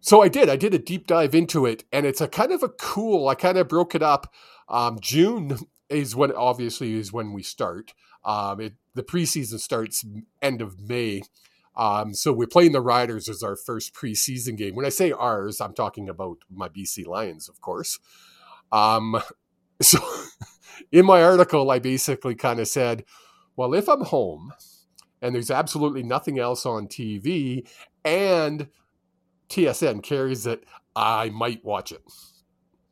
[0.00, 0.48] so I did.
[0.48, 3.34] I did a deep dive into it and it's a kind of a cool, I
[3.34, 4.32] kind of broke it up.
[4.68, 7.92] Um June is when obviously is when we start.
[8.24, 10.04] Um it the preseason starts
[10.40, 11.22] end of May.
[11.76, 14.76] Um so we're playing the Riders as our first preseason game.
[14.76, 17.98] When I say ours, I'm talking about my BC Lions, of course.
[18.70, 19.20] Um
[19.82, 19.98] so
[20.92, 23.04] in my article I basically kind of said,
[23.58, 24.52] well, if I'm home
[25.20, 27.68] and there's absolutely nothing else on TV,
[28.04, 28.68] and
[29.48, 30.62] TSN carries it,
[30.94, 32.04] I might watch it.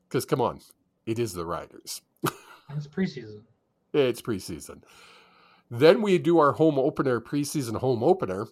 [0.08, 0.60] Because come on,
[1.06, 2.02] it is the Riders.
[2.24, 3.42] It's preseason.
[3.92, 4.82] It's preseason.
[5.70, 8.48] Then we do our home opener, preseason home opener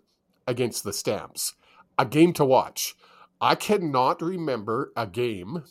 [0.46, 1.54] against the Stamps.
[1.98, 2.94] A game to watch.
[3.40, 5.64] I cannot remember a game,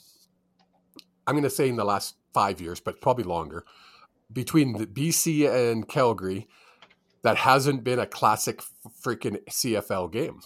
[1.25, 3.63] I'm going to say in the last five years, but probably longer,
[4.33, 6.47] between the BC and Calgary
[7.23, 8.61] that hasn't been a classic
[9.01, 10.41] freaking CFL game.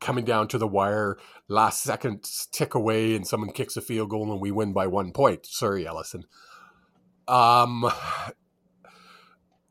[0.00, 4.32] Coming down to the wire, last second tick away, and someone kicks a field goal,
[4.32, 5.46] and we win by one point.
[5.46, 6.24] Sorry, Ellison.
[7.28, 7.90] Um,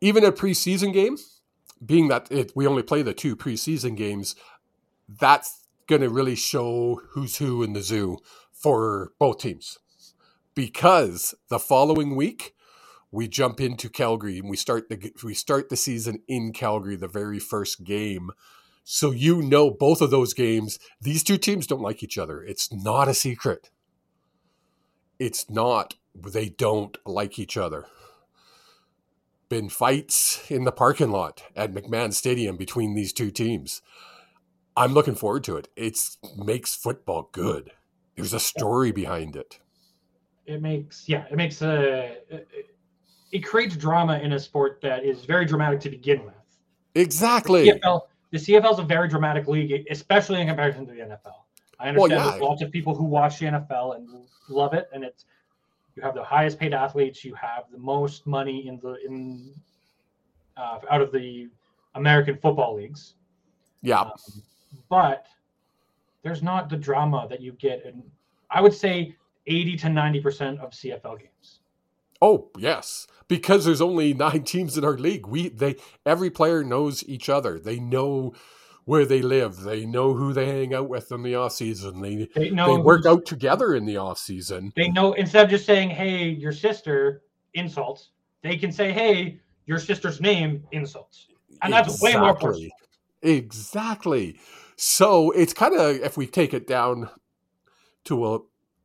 [0.01, 1.17] even a preseason game,
[1.83, 4.35] being that it, we only play the two preseason games,
[5.07, 8.17] that's going to really show who's who in the zoo
[8.53, 9.79] for both teams.
[10.53, 12.53] Because the following week,
[13.11, 17.07] we jump into Calgary and we start the we start the season in Calgary, the
[17.07, 18.31] very first game.
[18.83, 22.43] So you know both of those games, these two teams don't like each other.
[22.43, 23.69] It's not a secret.
[25.17, 25.95] It's not.
[26.15, 27.85] They don't like each other.
[29.49, 33.81] Been fights in the parking lot at McMahon Stadium between these two teams.
[34.77, 35.67] I'm looking forward to it.
[35.75, 35.99] It
[36.37, 37.71] makes football good.
[38.15, 39.59] There's a story behind it.
[40.45, 42.47] It makes yeah, it makes a it,
[43.31, 46.33] it creates drama in a sport that is very dramatic to begin with.
[46.95, 47.67] Exactly.
[47.69, 51.33] CFL, the CFL is a very dramatic league, especially in comparison to the NFL.
[51.79, 52.31] I understand yeah.
[52.31, 54.09] there's lots of people who watch the NFL and
[54.49, 55.25] love it, and it's
[55.95, 57.23] You have the highest paid athletes.
[57.23, 59.53] You have the most money in the in
[60.57, 61.49] uh, out of the
[61.95, 63.13] American football leagues.
[63.81, 64.01] Yeah.
[64.01, 64.11] Um,
[64.89, 65.27] but
[66.21, 68.03] there's not the drama that you get in.
[68.51, 69.15] I would say
[69.47, 71.59] 80 to 90 percent of CFL games.
[72.21, 75.27] Oh yes, because there's only nine teams in our league.
[75.27, 77.60] We they every player knows each other.
[77.60, 78.34] They know
[78.86, 79.58] where they live.
[79.58, 82.01] They know who they hang out with in the off season.
[82.01, 84.73] They They know they work out together in the off season.
[84.75, 88.10] They know instead of just saying, "Hey, your sister," insults.
[88.41, 91.27] They can say, "Hey, your sister's name," insults,
[91.62, 92.69] and that's way more personal.
[93.21, 94.39] Exactly.
[94.75, 97.10] So it's kind of if we take it down
[98.05, 98.39] to a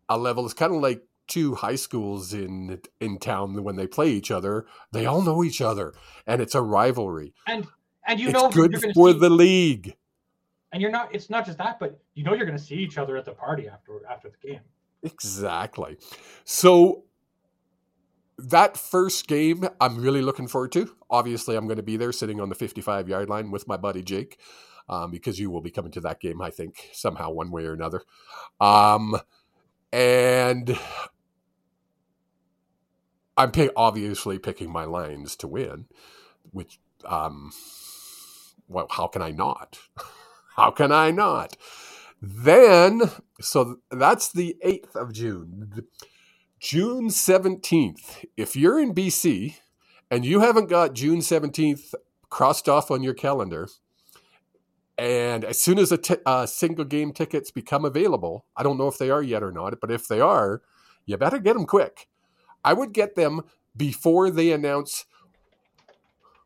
[0.08, 4.10] a level, it's kind of like two high schools in in town when they play
[4.10, 4.66] each other.
[4.92, 5.94] They all know each other,
[6.26, 7.34] and it's a rivalry.
[7.46, 7.66] And
[8.06, 9.96] and you it's know good you're for see, the league.
[10.72, 11.14] and you're not.
[11.14, 13.32] It's not just that, but you know you're going to see each other at the
[13.32, 14.60] party after after the game.
[15.02, 15.96] Exactly.
[16.44, 17.04] So
[18.38, 20.94] that first game, I'm really looking forward to.
[21.10, 24.02] Obviously, I'm going to be there sitting on the 55 yard line with my buddy
[24.02, 24.40] Jake,
[24.88, 27.72] um, because you will be coming to that game, I think, somehow, one way or
[27.74, 28.02] another.
[28.60, 29.16] Um,
[29.92, 30.76] and
[33.36, 35.86] I'm pick, obviously picking my Lions to win,
[36.52, 37.52] which, um,
[38.68, 39.78] well, how can I not?
[40.56, 41.56] how can I not?
[42.22, 43.02] Then,
[43.40, 45.86] so that's the 8th of June.
[46.60, 48.24] June 17th.
[48.36, 49.56] If you're in BC
[50.10, 51.94] and you haven't got June 17th
[52.30, 53.68] crossed off on your calendar,
[54.96, 58.96] and as soon as a uh, single game tickets become available, I don't know if
[58.96, 60.62] they are yet or not, but if they are,
[61.04, 62.08] you better get them quick.
[62.64, 63.42] I would get them
[63.76, 65.04] before they announce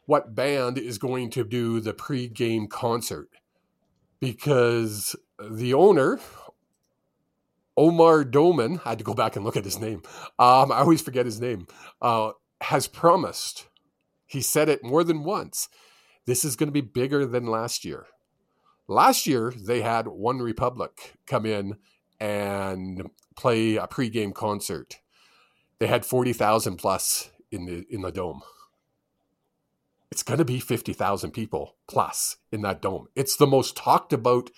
[0.07, 3.29] what band is going to do the pre-game concert
[4.21, 6.19] because the owner
[7.79, 10.03] Amar Doman, I had to go back and look at his name.
[10.39, 11.69] Um, I always forget his name.
[12.03, 13.69] Uh, has promised.
[14.27, 15.69] He said it more than once.
[16.27, 18.07] This is going to be bigger than last year.
[18.89, 21.77] Last year they had One Republic come in
[22.19, 24.99] and play a pregame concert.
[25.79, 28.43] They had forty thousand plus in the in the dome.
[30.11, 33.09] It's going to be fifty thousand people plus in that dome.
[33.15, 34.51] It's the most talked about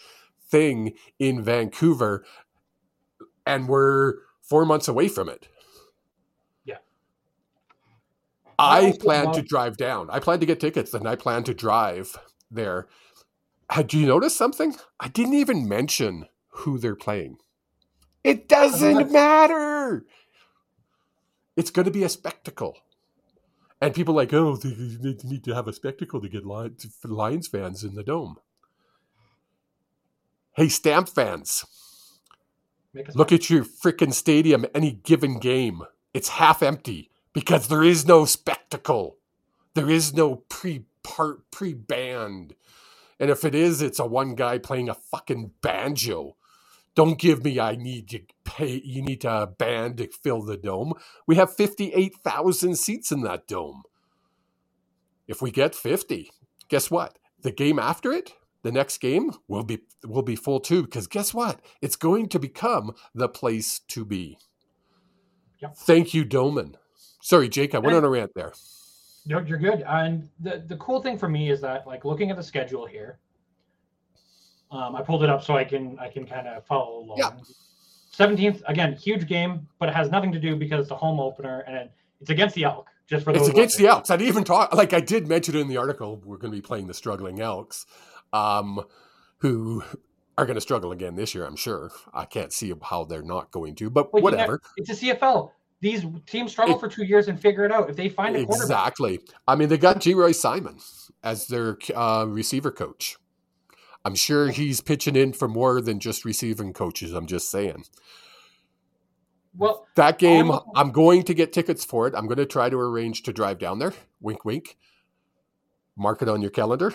[0.51, 2.25] thing in Vancouver
[3.47, 5.49] and we're four months away from it.
[6.65, 6.79] Yeah.
[8.59, 10.09] I I plan to drive down.
[10.11, 12.19] I plan to get tickets and I plan to drive
[12.51, 12.89] there.
[13.71, 14.75] Had you noticed something?
[14.99, 17.39] I didn't even mention who they're playing.
[18.25, 20.05] It doesn't matter.
[21.57, 22.77] It's going to be a spectacle.
[23.81, 27.49] And people are like, oh, they they need to have a spectacle to get Lions,
[27.49, 28.37] fans in the dome.
[30.55, 31.65] Hey, Stamp fans,
[33.15, 35.83] Look at your freaking stadium any given game.
[36.13, 39.19] It's half empty because there is no spectacle.
[39.75, 42.55] There is no pre part pre band.
[43.21, 46.37] And if it is, it's a one guy playing a fucking banjo.
[46.95, 50.95] Don't give me I need to pay you need a band to fill the dome.
[51.27, 53.83] We have 58,000 seats in that dome.
[55.29, 56.31] If we get 50,
[56.69, 57.19] guess what?
[57.43, 61.33] The game after it, the next game will be will be full too because guess
[61.33, 61.61] what?
[61.81, 64.39] It's going to become the place to be.
[65.61, 65.77] Yep.
[65.77, 66.77] Thank you, Doman.
[67.23, 68.53] Sorry, Jake, I went on a rant there.
[69.27, 69.83] No, you're good.
[69.87, 73.19] And the the cool thing for me is that like looking at the schedule here,
[74.71, 77.19] um, I pulled it up so I can I can kind of follow along.
[77.19, 77.31] Yeah.
[78.11, 81.61] Seventeenth again, huge game, but it has nothing to do because it's a home opener
[81.67, 82.89] and it, it's against the Elk.
[83.09, 83.89] Just for It's those against the.
[83.89, 84.11] Elks.
[84.11, 86.21] I didn't even talk like I did mention it in the article.
[86.25, 87.87] We're going to be playing the struggling Elks,
[88.33, 88.85] um,
[89.39, 89.83] who
[90.39, 91.45] are going to struggle again this year.
[91.45, 91.91] I'm sure.
[92.15, 94.61] I can't see how they're not going to, but Well, whatever.
[94.77, 95.51] It's a CFL.
[95.81, 97.91] These teams struggle It- for two years and figure it out.
[97.91, 99.21] If they find a quarterback, Exactly.
[99.49, 100.79] I mean, they got Geroy Simon
[101.25, 103.17] as their uh, receiver coach.
[104.05, 107.13] I'm sure he's pitching in for more than just receiving coaches.
[107.13, 107.85] I'm just saying.
[109.57, 112.15] well, That game, I'm- I'm going to get tickets for it.
[112.17, 113.93] I'm going to try to arrange to drive down there.
[114.21, 114.77] Wink, wink.
[115.97, 116.95] Mark it on your calendar.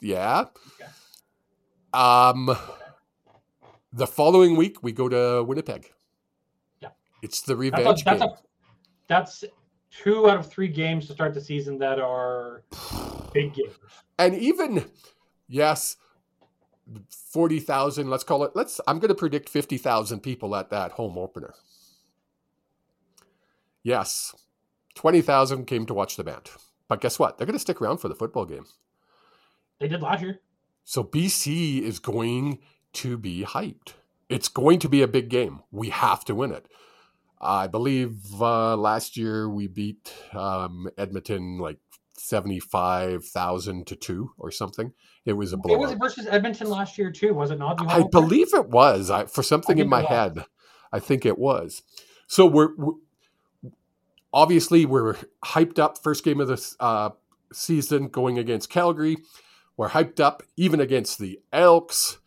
[0.00, 0.44] Yeah.
[0.80, 0.90] Okay.
[1.92, 2.56] Um,
[3.92, 5.90] the following week we go to Winnipeg.
[6.80, 6.90] Yeah.
[7.22, 8.28] It's the that's revenge a, that's, game.
[8.28, 8.38] a,
[9.08, 9.44] that's
[9.90, 12.62] two out of three games to start the season that are
[13.34, 13.74] big games.
[14.20, 14.84] and even
[15.48, 15.96] yes
[17.32, 21.54] 40,000 let's call it let's I'm going to predict 50,000 people at that home opener.
[23.82, 24.34] Yes
[24.94, 26.50] 20,000 came to watch the band.
[26.88, 27.38] But guess what?
[27.38, 28.66] They're going to stick around for the football game.
[29.78, 30.40] They did last year.
[30.84, 32.58] so BC is going
[32.94, 33.94] to be hyped.
[34.28, 35.60] It's going to be a big game.
[35.70, 36.66] We have to win it.
[37.40, 41.78] I believe uh, last year we beat um, Edmonton like
[42.18, 44.92] seventy-five thousand to two or something.
[45.26, 45.74] It was a blow.
[45.74, 47.80] It was versus Edmonton last year too, was it not?
[47.88, 49.10] I believe it was.
[49.10, 50.44] I, for something in my head,
[50.92, 51.82] I think it was.
[52.26, 52.94] So we're, we're
[54.32, 55.98] obviously we're hyped up.
[55.98, 57.10] First game of the uh,
[57.52, 59.18] season going against Calgary.
[59.76, 62.18] We're hyped up even against the Elks.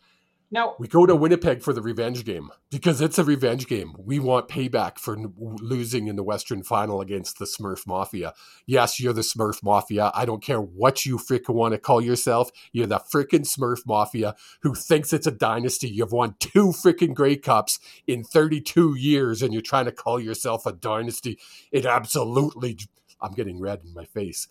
[0.54, 3.92] Now, We go to Winnipeg for the revenge game because it's a revenge game.
[3.98, 8.34] We want payback for losing in the Western Final against the Smurf Mafia.
[8.64, 10.12] Yes, you're the Smurf Mafia.
[10.14, 12.52] I don't care what you freaking want to call yourself.
[12.70, 15.88] You're the freaking Smurf Mafia who thinks it's a dynasty.
[15.88, 20.66] You've won two freaking Grey Cups in 32 years and you're trying to call yourself
[20.66, 21.36] a dynasty.
[21.72, 22.78] It absolutely,
[23.20, 24.46] I'm getting red in my face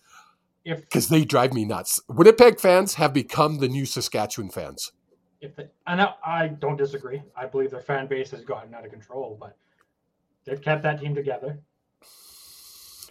[0.64, 1.98] because they drive me nuts.
[2.10, 4.92] Winnipeg fans have become the new Saskatchewan fans.
[5.44, 7.22] If the, and I, I don't disagree.
[7.36, 9.56] I believe their fan base has gotten out of control, but
[10.44, 11.58] they've kept that team together.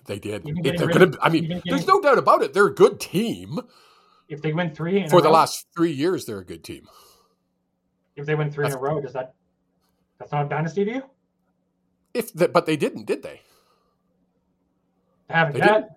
[0.05, 0.43] They did.
[0.45, 2.53] If they're gonna, of- I mean, even there's no doubt about it.
[2.53, 3.59] They're a good team.
[4.27, 6.63] If they win three in a For the row- last three years, they're a good
[6.63, 6.87] team.
[8.15, 9.35] if they win three in a row, does that
[10.19, 11.03] that's not a dynasty to you?
[12.13, 13.41] If the, but they didn't, did they?
[15.29, 15.67] They haven't They yet.
[15.73, 15.87] didn't.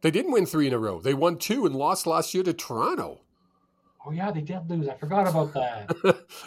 [0.00, 1.00] They didn't win three in a row.
[1.00, 3.20] They won two and lost last year to Toronto.
[4.06, 4.88] Oh yeah, they did lose.
[4.88, 5.94] I forgot about that.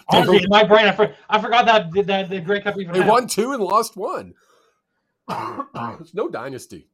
[0.09, 2.99] Honestly, in my brain, I, for, I forgot that that the Grey Cup even they
[2.99, 3.09] happened.
[3.09, 4.33] won two and lost one.
[6.13, 6.87] No dynasty.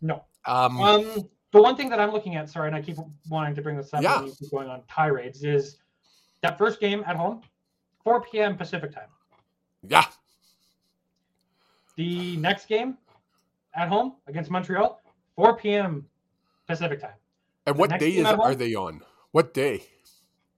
[0.00, 0.24] No.
[0.46, 2.96] Um, Um, the one thing that I'm looking at, sorry, and I keep
[3.28, 4.22] wanting to bring this up, Yeah.
[4.22, 5.78] and keep going on tirades, is
[6.40, 7.42] that first game at home,
[8.04, 8.56] 4 p.m.
[8.56, 9.08] Pacific time.
[9.86, 10.04] yeah,
[11.96, 12.96] The next game
[13.74, 15.00] at home against Montreal,
[15.36, 16.06] 4 p.m.
[16.66, 17.10] Pacific time.
[17.66, 18.40] and The what day is home?
[18.40, 19.02] are they on?
[19.32, 19.84] What day?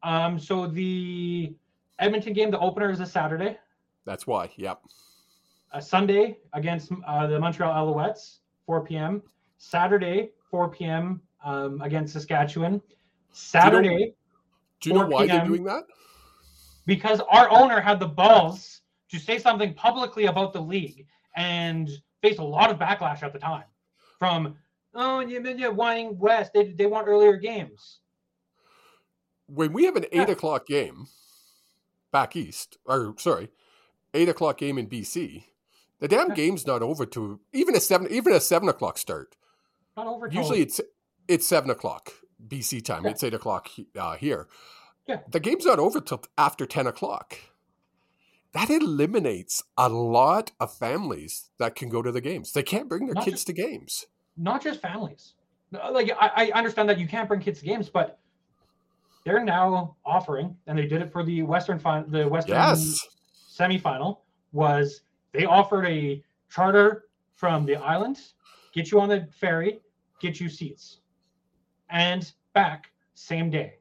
[0.03, 1.55] Um, so the
[1.99, 3.57] Edmonton game, the opener is a Saturday.
[4.05, 4.51] That's why.
[4.57, 4.81] Yep.
[5.73, 9.23] A Sunday against uh, the Montreal Alouettes, 4 p.m.
[9.59, 11.21] Saturday, 4 p.m.
[11.45, 12.81] Um, against Saskatchewan.
[13.33, 14.15] Saturday,
[14.81, 15.85] Do you know 4 why they're doing that?
[16.87, 21.07] because our owner had the balls to say something publicly about the league
[21.37, 21.89] and
[22.23, 23.65] faced a lot of backlash at the time
[24.19, 24.55] from
[24.95, 28.01] oh you mean you're whining west they, they want earlier games
[29.47, 30.33] when we have an eight Yeah.
[30.33, 31.09] o'clock game
[32.13, 33.49] back east, or sorry,
[34.15, 35.45] eight o'clock game in BC,
[36.01, 36.35] the damn Yeah.
[36.35, 39.37] game's not over to even a seven, even a seven o'clock start.
[39.97, 40.81] not over Usually it's
[41.29, 42.13] it's seven o'clock
[42.47, 43.05] BC time.
[43.05, 43.11] Yeah.
[43.13, 44.49] It's eight o'clock uh, here.
[45.07, 45.21] Yeah.
[45.31, 47.39] the game's not over till after ten o'clock.
[48.53, 52.53] That eliminates a lot of families that can go to the games.
[52.53, 54.07] They can't bring their Not kids just- to games.
[54.37, 55.35] not just families
[55.93, 58.19] like I, I understand that you can't bring kids to games but
[59.25, 63.01] they're now offering and they did it for the western fin- the western Yes,
[63.59, 64.19] semifinal
[64.53, 65.03] was
[65.33, 67.05] they offered a charter
[67.35, 68.21] from the island,
[68.73, 69.81] get you on the ferry,
[70.21, 71.01] get you seats,
[71.91, 73.79] and back same day.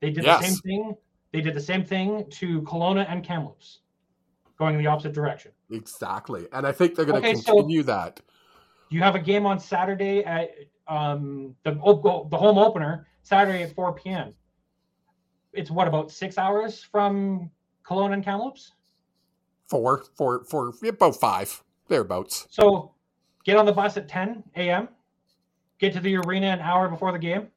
[0.00, 0.96] They did the same thing.
[1.32, 3.80] They did the same thing to Kelowna and Kamloops,
[4.58, 5.52] going in the opposite direction.
[5.70, 6.46] exactly.
[6.52, 8.20] And I think they're going to Okay, so- continue that.
[8.90, 10.50] You have a game on Saturday at
[10.86, 14.32] um, the oh, the home opener Saturday at 4 p.m.
[15.52, 17.50] It's what about six hours from
[17.84, 18.72] Kelowna and Kamloops?
[19.68, 22.46] Four, four, four, about five, thereabouts.
[22.50, 22.92] So
[23.44, 24.88] get on the bus at 10 a.m.,
[25.78, 27.48] get to the arena an hour before the game,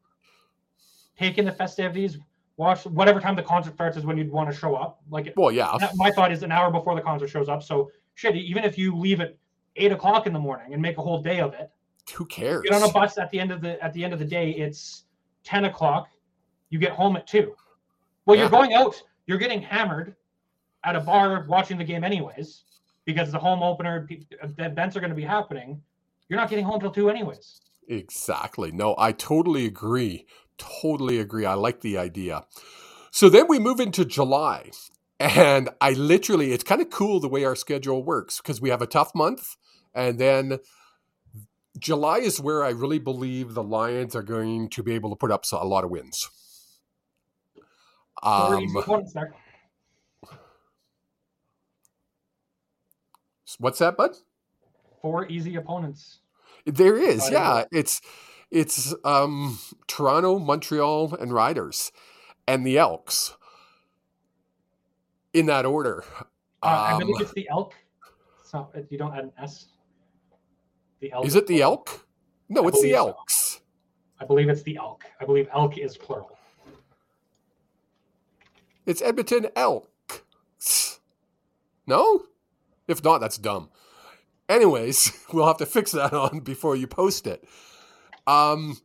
[1.17, 2.17] take in the festivities,
[2.57, 5.01] watch whatever time the concert starts is when you'd want to show up.
[5.09, 7.63] Like Well, yeah, my thought is an hour before the concert shows up.
[7.63, 9.37] So shit, even if you leave at
[9.77, 11.71] eight o'clock in the morning and make a whole day of it,
[12.13, 12.63] who cares?
[12.63, 14.51] get on a bus at the end of the at the end of the day,
[14.51, 15.05] it's
[15.43, 16.09] 10 o'clock.
[16.69, 17.55] You get home at two.
[18.25, 20.15] Well, you're going out, you're getting hammered
[20.83, 22.63] at a bar watching the game anyways,
[23.05, 24.07] because the home opener
[24.57, 25.81] events are going to be happening.
[26.29, 27.61] You're not getting home till two anyways.
[27.87, 28.71] Exactly.
[28.71, 30.25] No, I totally agree.
[30.57, 31.45] Totally agree.
[31.45, 32.45] I like the idea.
[33.11, 34.71] So then we move into July.
[35.19, 38.81] And I literally, it's kind of cool the way our schedule works because we have
[38.81, 39.55] a tough month.
[39.93, 40.59] And then
[41.79, 45.31] July is where I really believe the Lions are going to be able to put
[45.31, 46.29] up a lot of wins.
[48.23, 49.33] Um, easy opponents there.
[53.57, 54.15] what's that, bud?
[55.01, 56.19] Four easy opponents.
[56.65, 57.63] There is, yeah.
[57.71, 58.01] It's
[58.51, 61.91] it's um Toronto, Montreal, and Riders,
[62.47, 63.35] and the Elks.
[65.33, 66.03] In that order.
[66.61, 67.73] Uh, I Um, believe it's the elk.
[68.43, 69.67] So you don't add an S.
[71.01, 71.25] The elk.
[71.25, 72.05] is it the elk?
[72.47, 72.93] No, I it's the.
[72.93, 73.61] Elks.
[74.19, 75.03] I believe it's the elk.
[75.19, 76.37] I believe elk is plural.
[78.85, 80.99] It's Edmonton Elks.
[81.87, 82.23] No,
[82.87, 83.69] If not, that's dumb.
[84.47, 87.43] Anyways, we'll have to fix that on before you post it.
[88.27, 88.77] Um,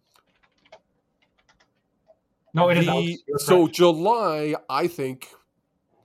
[2.54, 2.86] No, it is.
[2.86, 3.18] the-.
[3.28, 3.76] You're so correct.
[3.76, 5.28] July, I think,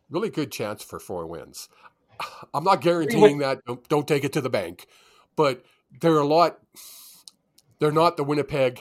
[0.10, 1.70] really good chance for four wins.
[2.54, 3.64] I'm not guaranteeing that.
[3.66, 4.88] Don't, don't take it to the bank,
[5.36, 5.64] but
[6.00, 6.60] they're a lot.
[7.80, 8.80] They're not the Winnipeg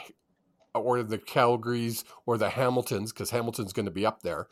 [0.74, 4.46] or the Calgarys or the Hamiltons because Hamilton's going to be up there.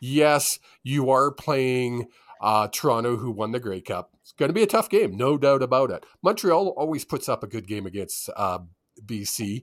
[0.00, 2.08] Yes, you are playing
[2.40, 4.10] uh, Toronto, who won the Grey Cup.
[4.22, 6.06] It's going to be a tough game, no doubt about it.
[6.22, 8.60] Montreal always puts up a good game against uh,
[9.04, 9.62] BC.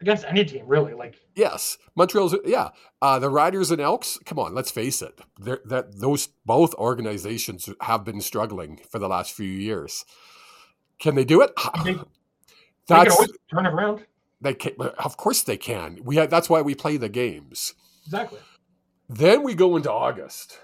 [0.00, 0.94] against any team, really.
[0.94, 2.70] Like Yes, Montreal's yeah.
[3.00, 4.18] Uh, the Riders and Elks.
[4.24, 5.20] Come on, let's face it.
[5.38, 10.04] They're, that those both organizations have been struggling for the last few years.
[11.02, 11.50] Can they do it?
[11.84, 11.94] they,
[12.86, 14.06] they can always turn it around.
[14.40, 15.98] they can, of course they can.
[16.04, 17.74] We have, that's why we play the games.
[18.06, 18.38] Exactly.
[19.08, 20.58] Then we go into August.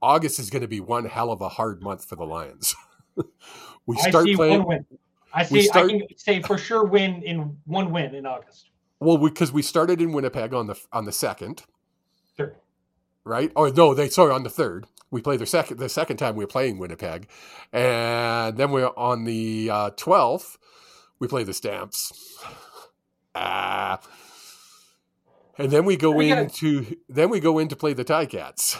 [0.00, 2.74] August is going to be one hell of a hard month for the Lions.
[3.86, 4.86] we I start see playing one win.
[5.34, 5.62] I see.
[5.64, 8.70] start- I can say for sure win in one win in August.
[9.00, 11.64] well because we started in Winnipeg on the on the second.
[12.36, 12.54] Third.
[13.24, 13.50] right?
[13.56, 14.86] Oh no, they sorry on the third.
[15.10, 17.28] We played the second the second time we were playing Winnipeg,
[17.72, 20.56] and then we're on the uh, twelfth.
[21.18, 22.12] we play the Stamps.
[23.34, 24.00] Ah,
[25.58, 28.76] and then we go We gotta- into then we go in to play the Ticats.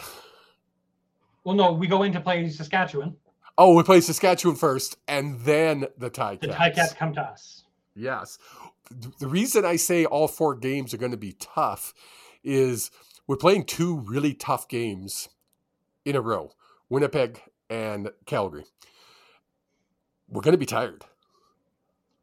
[1.43, 3.15] Well, no, we go in to play Saskatchewan.
[3.57, 6.41] Oh, we play Saskatchewan first, and then the Ticats.
[6.41, 7.63] The Ticats come to us.
[7.95, 8.37] Yes.
[9.19, 11.93] The reason I say all four games are going to be tough
[12.43, 12.91] is
[13.27, 15.29] we're playing two really tough games
[16.05, 16.51] in a row
[16.89, 18.65] Winnipeg and Calgary.
[20.27, 21.05] We're going to be tired.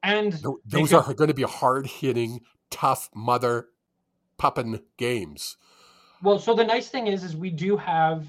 [0.02, 3.68] And Tho- Those could- are going to be hard hitting, tough mother
[4.36, 5.56] puppin games.
[6.22, 8.26] Well, so the nice thing is, is we do have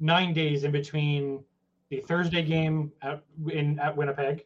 [0.00, 1.42] nine days in between
[1.88, 4.44] the Thursday game at, in at Winnipeg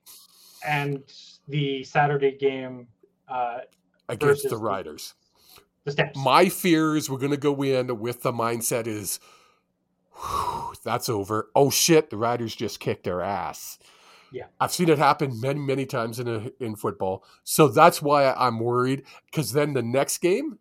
[0.66, 1.02] and
[1.48, 2.86] the Saturday game,
[3.28, 3.60] uh,
[4.08, 5.14] Against the the- Riders.
[5.84, 6.18] the Stamps.
[6.18, 9.18] My fear is we're going to go in with the mindset is,
[10.20, 11.50] "Whew, that's over.
[11.54, 13.78] Oh shit, the Riders just kicked our ass.
[14.32, 14.44] Yeah.
[14.60, 17.24] I've seen it happen many, many times in a, in football.
[17.42, 20.58] So that's why I'm worried because then the next game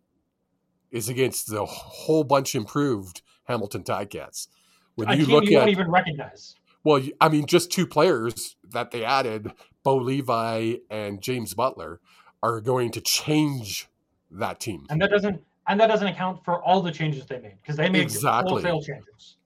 [0.92, 4.48] is against the whole bunch improved Hamilton Ticats.
[4.96, 6.56] When you look you at won't even recognize.
[6.84, 9.52] well, I mean, just two players that they added,
[9.84, 12.00] Bo Levi and James Butler,
[12.42, 13.88] are going to change
[14.32, 14.86] that team.
[14.90, 17.88] and that doesn't and that doesn't account for all the changes they made because they
[17.90, 18.64] made Exactly.
[18.64, 19.38] wholesale changes.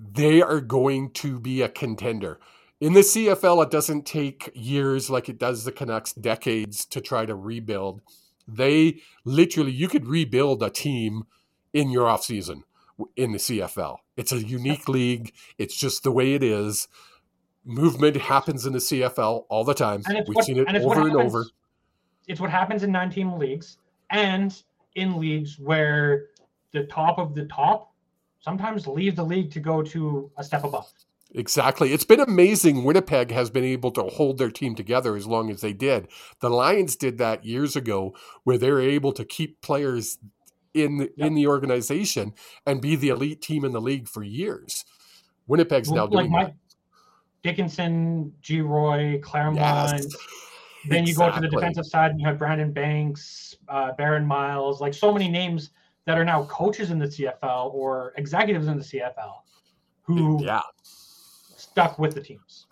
[0.00, 2.38] They are going to be a contender.
[2.80, 7.26] In the CFL, it doesn't take years like it does the Canucks, decades to try
[7.26, 8.00] to rebuild.
[8.46, 11.24] They literally, you could rebuild a team
[11.72, 12.62] in your offseason
[13.16, 13.96] in the CFL.
[14.16, 15.32] It's a unique league.
[15.58, 16.86] It's just the way it is.
[17.64, 20.02] Movement happens in the CFL all the time.
[20.06, 21.44] And it's We've what, seen it and over and happens- over.
[22.28, 23.78] It's what happens in nine-team leagues
[24.10, 24.54] and
[24.94, 26.26] in leagues where
[26.72, 27.92] the top of the top
[28.40, 30.92] sometimes leave the league to go to a step above.
[31.34, 31.92] Exactly.
[31.92, 32.84] It's been amazing.
[32.84, 36.08] Winnipeg has been able to hold their team together as long as they did.
[36.40, 38.14] The Lions did that years ago,
[38.44, 40.18] where they were able to keep players
[40.72, 41.10] in Yep.
[41.18, 42.34] in the organization
[42.64, 44.84] and be the elite team in the league for years.
[45.46, 46.54] Winnipeg's now like doing Mike that.
[47.42, 48.60] Dickenson, G.
[48.60, 49.56] Roy, Clermont.
[49.56, 50.16] Yes.
[50.88, 54.80] Then you go to the defensive side and you have Brandon Banks, uh, Barron Miles,
[54.80, 55.70] like so many names
[56.08, 59.42] that are now coaches in the CFL or executives in the CFL
[60.00, 60.62] who Yeah.
[60.82, 62.66] stuck with the teams.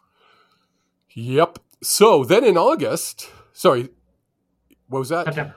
[1.11, 1.59] Yep.
[1.83, 3.91] So then in August, sorry,
[4.89, 5.27] what was that?
[5.27, 5.55] September.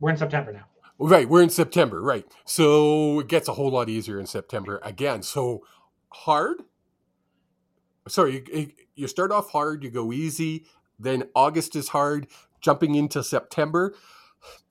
[0.00, 0.64] We're in September now.
[0.98, 2.24] Right, we're in September, right.
[2.46, 5.22] So it gets a whole lot easier in September again.
[5.22, 5.66] So
[6.08, 6.62] hard.
[8.08, 10.64] Sorry, you, you start off hard, you go easy,
[10.98, 12.26] then August is hard,
[12.62, 13.94] jumping into September.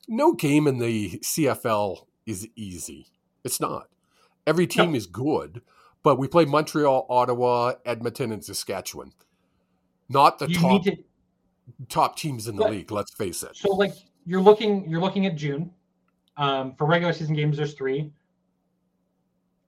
[0.07, 3.07] No game in the CFL is easy.
[3.43, 3.87] It's not.
[4.45, 4.97] Every team No.
[4.97, 5.61] is good,
[6.03, 9.13] but we play Montreal, Ottawa, Edmonton, and Saskatchewan.
[10.09, 10.97] Not the you top to
[11.89, 13.55] top teams in the But- league, let's face it.
[13.55, 13.93] so like
[14.25, 15.71] you're looking you're looking at June.
[16.37, 18.11] Um, for regular season games, there's three.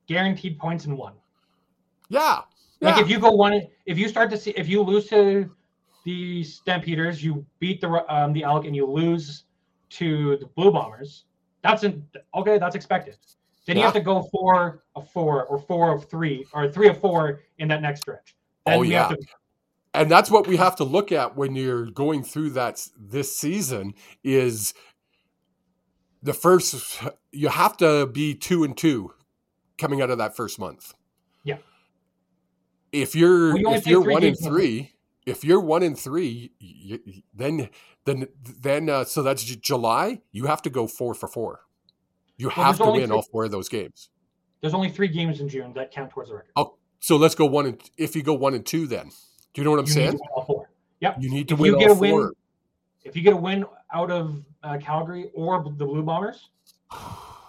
[0.08, 1.14] Guaranteed points in one.
[2.10, 2.42] Yeah.
[2.82, 3.02] Like yeah.
[3.02, 5.50] if you go one, if you start to see, if you lose to
[6.06, 9.44] the Stampeders, you beat the um, the Elk, and you lose
[9.90, 11.26] to the Blue Bombers.
[11.62, 12.58] That's an, okay.
[12.58, 13.18] That's expected.
[13.66, 17.00] Then you have to go four of four or four of three or three of
[17.00, 18.36] four in that next stretch.
[18.66, 19.10] Then Oh, yeah.
[19.10, 19.18] to-
[19.94, 23.94] and that's what we have to look at when you're going through that this season
[24.24, 24.74] is
[26.24, 27.02] the first
[27.32, 29.14] you have to be two and two
[29.78, 30.94] coming out of that first month
[31.44, 31.58] Yeah.
[32.92, 34.94] if you're if you're one in games a three,
[35.30, 37.00] if you're one in three, you,
[37.34, 37.70] then
[38.06, 40.22] then then uh, so that's July.
[40.32, 41.62] You have to go four for four.
[42.38, 44.10] You Well, have to win three- all four of those games.
[44.62, 46.52] There's only three games in June that count towards the record.
[46.56, 49.10] Oh, so let's go one and if you go one and two, then
[49.54, 50.20] do you know what I'm you saying?
[50.36, 50.70] all four.
[51.02, 52.34] You need to If win all a win- four.
[53.06, 53.64] If you get a win
[53.94, 56.50] out of uh, Calgary or the Blue Bombers,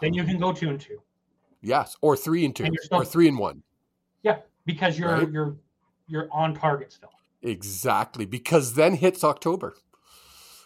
[0.00, 1.00] then you can go two and two
[1.62, 3.62] Yes, or three and two, And still- or three and one.
[4.22, 5.30] Yeah, because you're Right.
[5.30, 5.56] you're
[6.06, 7.10] you're on target still.
[7.42, 9.74] Exactly, because then hits October.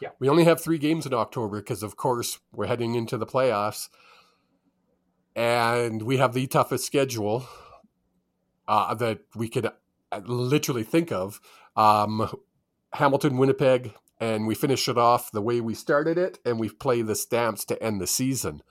[0.00, 0.10] Yeah.
[0.18, 3.88] We only have three games in October because, of course, we're heading into the playoffs.
[5.36, 7.46] And we have the toughest schedule
[8.68, 11.40] uh, that we could uh, literally think of
[11.76, 12.30] um,
[12.92, 17.02] Hamilton, Winnipeg, and we finish it off the way we started it, and we play
[17.02, 18.62] the Stamps to end the season.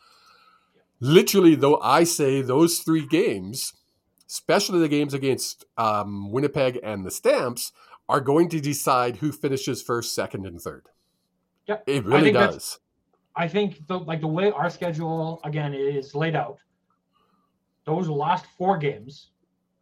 [0.99, 3.73] Literally, though, I say those three games,
[4.29, 7.73] especially the games against um, Winnipeg and the Stamps,
[8.09, 10.87] are going to decide who finishes first, second, and third.
[11.67, 12.79] Yeah, It really that's- does.
[13.35, 16.59] I think the like the way our schedule again is laid out.
[17.85, 19.31] Those last four games,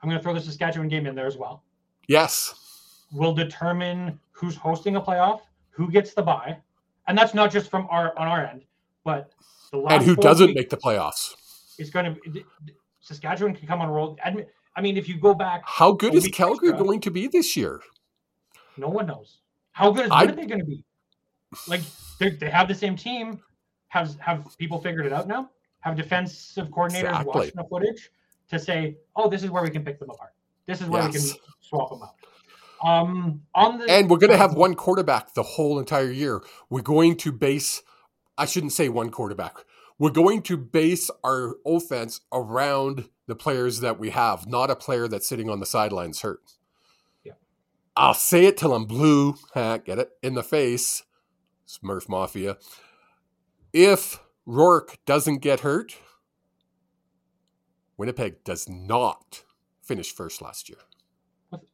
[0.02, 1.64] I'm going to throw the Saskatchewan game in there as well.
[2.08, 3.06] Yes.
[3.12, 6.58] Will determine who's hosting a playoff, who gets the bye,
[7.08, 8.64] and that's not just from our on our end,
[9.04, 9.34] but
[9.72, 11.36] the last And who doesn't make the playoffs?
[11.78, 12.44] is going to
[13.02, 14.18] Saskatchewan can come on a roll.
[14.76, 16.86] I mean, if you go back, How good is Calgary extra.
[16.86, 17.82] going to be this year?
[18.78, 19.40] No one knows
[19.72, 20.84] how good is I- Winnipeg going to be.
[21.68, 21.82] Like
[22.20, 23.42] they they have the same team.
[23.90, 25.50] Have have people figured it out now?
[25.82, 27.32] Have defensive coordinators Exactly.
[27.34, 28.10] watched the footage
[28.50, 30.32] to say, "Oh, this is where we can pick them apart.
[30.66, 31.22] This is where we can
[31.60, 32.16] swap them out."
[32.84, 36.42] Um, on the And we're going to have one quarterback the whole entire year.
[36.70, 37.84] We're going to base,
[38.38, 39.58] I shouldn't say one quarterback.
[40.00, 45.08] We're going to base our offense around the players that we have, not a player
[45.08, 46.42] that's sitting on the sidelines hurt.
[47.96, 51.04] I'll say it till I'm blue, get it, in the face,
[51.68, 52.58] Smurf Mafia.
[53.74, 55.96] If Rourke doesn't get hurt,
[57.98, 59.44] Winnipeg does not
[59.82, 60.80] finish first last year.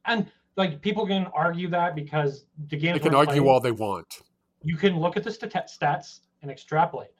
[0.06, 3.48] and like people can argue that because the games They can argue played.
[3.50, 4.22] all they want.
[4.62, 7.10] you can look at the stat- stats and extrapolate.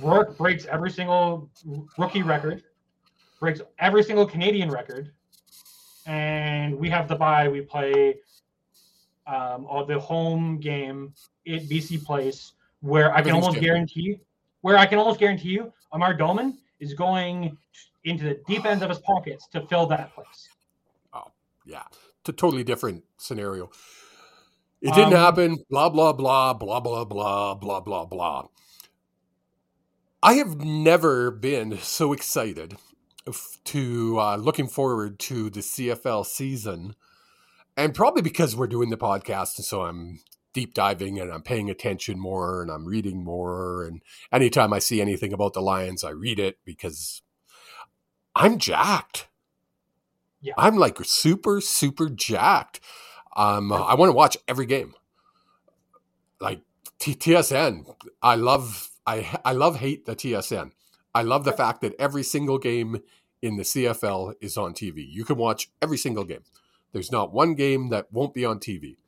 [0.00, 1.48] Rourke breaks every single
[1.96, 2.64] rookie record,
[3.38, 5.12] breaks every single Canadian record,
[6.08, 7.48] and we have the bye.
[7.48, 8.16] We play
[9.26, 11.12] um, all the home game
[11.46, 14.18] at BC Place, where I can almost guarantee,
[14.62, 17.56] where I can almost guarantee you, Amar Doman is going
[18.04, 20.48] into the deep ends of his pockets to fill that place.
[21.12, 21.30] Oh
[21.66, 21.82] yeah,
[22.20, 23.70] it's a totally different scenario.
[24.80, 25.58] It didn't Um, happen.
[25.70, 28.46] Blah blah blah blah blah blah blah blah blah.
[30.22, 32.76] I have never been so excited
[33.64, 36.94] to uh, looking forward to the CFL season,
[37.76, 40.20] and probably because we're doing the podcast, and so I'm
[40.58, 43.84] deep diving and I'm paying attention more and I'm reading more.
[43.84, 44.02] And
[44.32, 47.22] anytime I see anything about the Lions, I read it because
[48.34, 49.28] I'm jacked.
[50.40, 50.54] Yeah.
[50.56, 52.80] I'm like super, super jacked.
[53.36, 54.94] Um, I want to watch every game.
[56.40, 56.62] Like
[56.98, 60.72] TSN, I love, I, I love hate the TSN.
[61.18, 63.00] I love the fact that every single game
[63.42, 65.04] in the CFL is on TV.
[65.08, 66.44] You can watch every single game.
[66.92, 68.98] There's not one game that won't be on TV.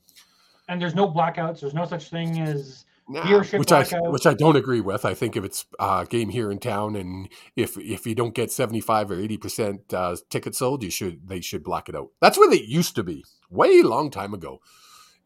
[0.68, 1.60] And there's no blackouts.
[1.60, 5.04] There's no such thing as Nah, Viewership which I which I don't agree with.
[5.04, 8.52] I think if it's a game here in town and if if you don't get
[8.52, 12.10] seventy five or eighty percent uh, tickets sold, you should they should black it out.
[12.20, 14.60] That's where they used to be, way long time ago.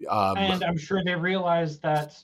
[0.08, 2.14] Um, and I'm sure they realized that.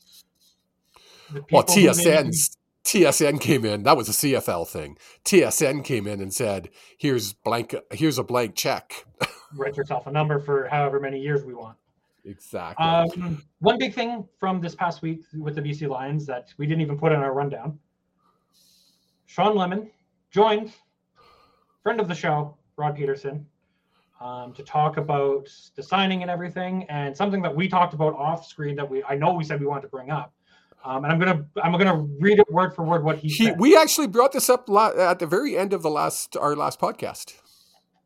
[1.30, 3.82] The well, TSN's TSN came in.
[3.82, 4.96] That was a CFL thing.
[5.24, 7.74] TSN came in and said, "Here's blank.
[7.92, 9.04] Here's a blank check."
[9.54, 11.76] write yourself a number for however many years we want.
[12.24, 12.84] exactly.
[12.84, 16.82] Um, one big thing from this past week with the BC Lions that we didn't
[16.82, 17.78] even put in our rundown.
[19.26, 19.90] Shawn Lemon
[20.30, 20.72] joined
[21.82, 23.46] friend of the show, Rod Pedersen,
[24.20, 28.46] um, to talk about the signing and everything, and something that we talked about off
[28.46, 30.32] screen that we I know we said we wanted to bring up.
[30.84, 33.60] Um, and I'm gonna I'm gonna read it word for word what he, he, said.
[33.60, 36.80] we actually brought this up la- at the very end of the last our last
[36.80, 37.34] podcast.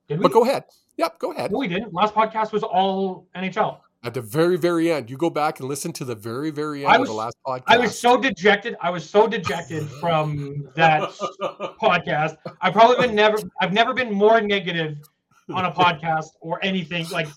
[0.09, 0.25] Did we?
[0.25, 0.65] But go ahead.
[0.97, 1.53] Yep, go ahead.
[1.53, 1.93] No, we didn't.
[1.93, 3.79] Last podcast was all NHL.
[4.03, 6.93] At the very, very end, you go back and listen to the very, very end
[6.93, 7.63] I of the last podcast.
[7.69, 8.77] I was so dejected.
[8.83, 11.11] I was so dejected from that
[11.81, 12.37] podcast.
[12.61, 13.39] I've probably been never.
[13.61, 14.99] I've never been more negative
[15.53, 17.09] on a podcast or anything.
[17.09, 17.29] Like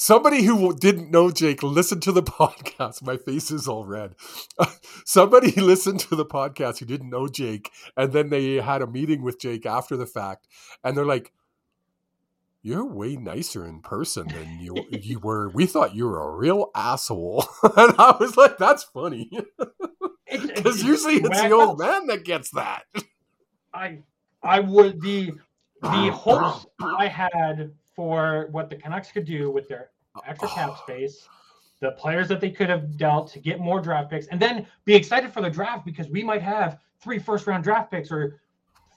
[0.00, 3.02] Somebody who didn't know Jake listened to the podcast.
[3.02, 4.14] My face is all red.
[5.04, 9.20] Somebody listened to the podcast who didn't know Jake, and then they had a meeting
[9.20, 10.48] with Jake after the fact,
[10.82, 11.34] and they're like,
[12.62, 15.50] you're way nicer in person than you you were.
[15.50, 19.30] We thought you were a real asshole, and I was like, "That's funny,"
[20.26, 22.84] because usually it's the old man that gets that.
[23.74, 23.98] I
[24.42, 25.32] I would the
[25.82, 29.90] the hopes I had for what the Canucks could do with their
[30.26, 30.54] extra oh.
[30.54, 31.28] cap space,
[31.80, 34.94] the players that they could have dealt to get more draft picks, and then be
[34.94, 38.40] excited for the draft because we might have three first round draft picks or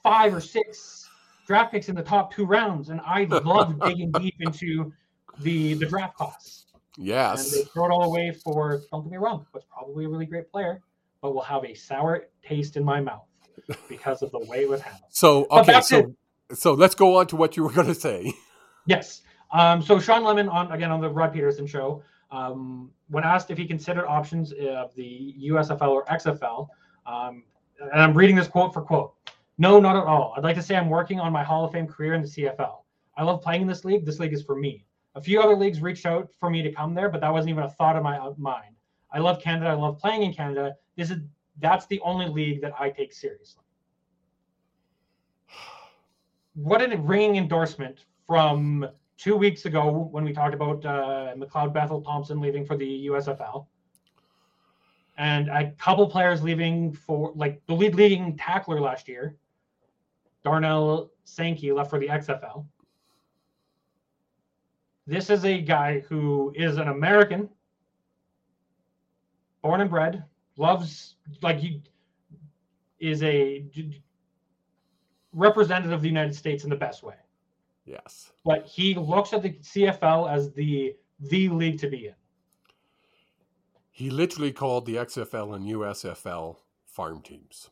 [0.01, 1.09] five or six
[1.47, 4.91] draft picks in the top two rounds, and I love digging deep into
[5.39, 6.65] the the draft class.
[6.97, 8.81] Yes, and they throw it all away for.
[8.91, 10.81] Don't get me wrong, was probably a really great player,
[11.21, 13.25] but will have a sour taste in my mouth
[13.89, 15.09] because of the way it was handled.
[15.09, 16.13] So okay, so
[16.53, 18.33] so let's go on to what you were going to say.
[18.85, 19.21] Yes.
[19.51, 23.57] Um, so Shawn Lemon on again on the Rod Pedersen show, um, when asked if
[23.57, 26.67] he considered options of the USFL or XFL,
[27.05, 27.43] um,
[27.79, 29.13] and I'm reading this quote for quote.
[29.59, 30.33] No, not at all.
[30.35, 32.77] I'd like to say I'm working on my Hall of Fame career in the CFL.
[33.15, 34.05] I love playing in this league.
[34.05, 34.85] This league is for me.
[35.15, 37.63] A few other leagues reached out for me to come there, but that wasn't even
[37.63, 38.75] a thought in my mind.
[39.11, 39.69] I love Canada.
[39.69, 40.73] I love playing in Canada.
[40.97, 41.19] This is
[41.59, 43.63] that's the only league that I take seriously.
[46.55, 52.01] What a ringing endorsement from two weeks ago when we talked about uh, McLeod Bethel
[52.01, 53.67] Thompson leaving for the USFL
[55.17, 59.35] and a couple players leaving for like the lead leading tackler last year
[60.43, 62.65] Darnell Sankey left for the XFL.
[65.07, 67.49] This is a guy who is an American,
[69.61, 70.23] born and bred,
[70.57, 71.81] loves like he
[72.99, 73.65] is a
[75.33, 77.15] representative of the United States in the best way.
[77.85, 78.31] Yes.
[78.45, 82.15] But he looks at the CFL as the the league to be in.
[83.91, 87.69] He literally called the XFL and USFL farm teams.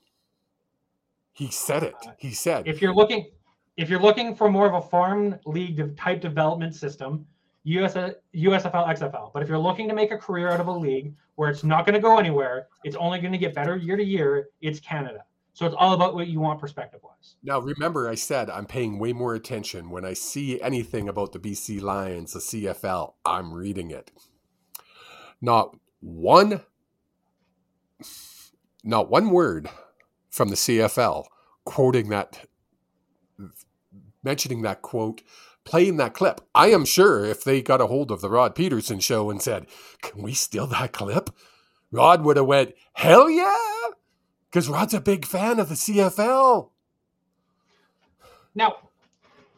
[1.33, 1.95] He said it.
[2.05, 3.31] Uh, he said if you're looking
[3.77, 7.25] if you're looking for more of a farm league type development system,
[7.63, 9.31] US, USFL, XFL.
[9.33, 11.85] But if you're looking to make a career out of a league where it's not
[11.85, 15.23] going to go anywhere, it's only going to get better year to year, it's Canada.
[15.61, 17.35] So it's all about what you want perspective wise.
[17.43, 21.39] Now, remember, I said I'm paying way more attention when I see anything about the
[21.39, 23.13] BC Lions, the CFL.
[23.23, 24.09] I'm reading it.
[25.39, 26.61] Not one,
[28.83, 29.69] not one word
[30.31, 31.25] from the CFL
[31.63, 32.47] quoting that,
[34.23, 35.21] mentioning that quote,
[35.63, 36.41] playing that clip.
[36.55, 39.67] I am sure if they got a hold of the Rod Pedersen show and said,
[40.01, 41.29] "Can we steal that clip?"
[41.91, 43.55] Rod would have went, "Hell yeah!"
[44.51, 46.69] Because Rod's a big fan of the CFL.
[48.53, 48.75] Now,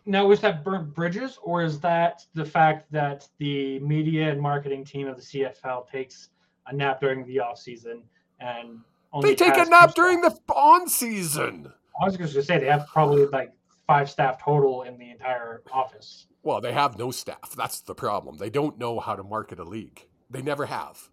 [0.05, 4.85] now is that burnt bridges, or is that the fact that the media and marketing
[4.85, 6.29] team of the CFL takes
[6.67, 8.03] a nap during the off season
[8.39, 8.79] and
[9.21, 11.71] they take a nap during the on season.
[12.01, 13.53] I was just gonna say they have probably like
[13.85, 16.25] five staff total in the entire office.
[16.41, 17.53] Well, they have no staff.
[17.55, 18.37] That's the problem.
[18.37, 20.07] They don't know how to market a league.
[20.29, 21.09] They never have.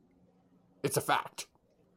[0.83, 1.47] It's a fact.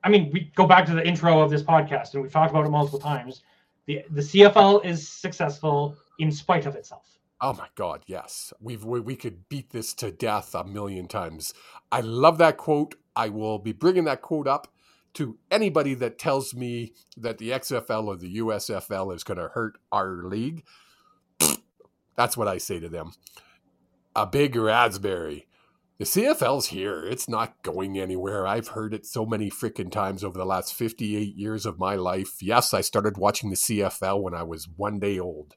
[0.03, 2.65] I mean, we go back to the intro of this podcast, and we've talked about
[2.65, 3.43] it multiple times.
[3.85, 7.17] the The CFL is successful in spite of itself.
[7.41, 8.53] Oh my God, yes.
[8.61, 11.53] We've we, we could beat this to death a million times.
[11.91, 12.95] I love that quote.
[13.15, 14.67] I will be bringing that quote up
[15.15, 19.77] to anybody that tells me that the XFL or the USFL is going to hurt
[19.91, 20.63] our league.
[22.15, 23.11] That's what I say to them.
[24.15, 25.47] A big raspberry.
[26.03, 27.01] The CFL's here.
[27.05, 28.45] It's not going anywhere.
[28.45, 32.43] I've heard it so many freaking times over the last 58 years of my life.
[32.43, 35.55] Yes, I started watching the CFL when I was one day old.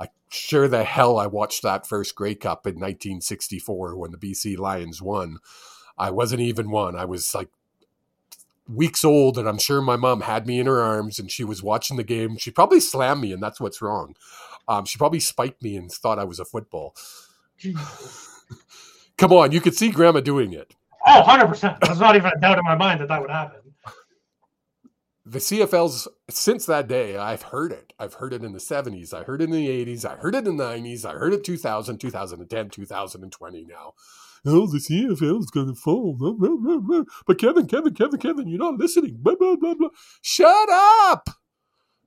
[0.00, 4.56] I sure the hell I watched that first Grey Cup in 1964 when the BC
[4.56, 5.36] Lions won.
[5.98, 6.96] I wasn't even one.
[6.96, 7.50] I was like
[8.66, 11.62] weeks old, and I'm sure my mom had me in her arms and she was
[11.62, 12.38] watching the game.
[12.38, 14.16] She probably slammed me, and that's what's wrong.
[14.66, 16.96] Um, she probably spiked me and thought I was a football.
[19.22, 20.74] Come on, you could see Grandma doing it.
[21.06, 21.78] Oh, 100%.
[21.78, 23.60] There's not even a doubt in my mind that that would happen.
[25.24, 27.92] The CFL's, since that day, I've heard it.
[28.00, 29.14] I've heard it in the 70s.
[29.14, 30.04] I heard it in the 80s.
[30.04, 31.04] I heard it in the 90s.
[31.04, 33.92] I heard it 2000, 2010, 2020 now
[34.44, 36.16] oh, the CFL is going to fall.
[37.28, 39.18] But Kevin, Kevin, Kevin, Kevin, you're not listening.
[39.20, 39.90] Blah, blah, blah, blah.
[40.20, 41.30] Shut up.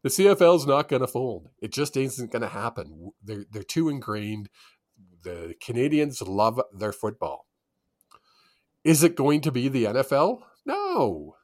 [0.04, 1.50] The CFL is not going to fold.
[1.60, 3.12] It just isn't going to happen.
[3.24, 4.50] They're, they're too ingrained.
[5.26, 7.48] The Canadians love their football.
[8.84, 10.44] Is it going to be the NFL?
[10.66, 11.36] No.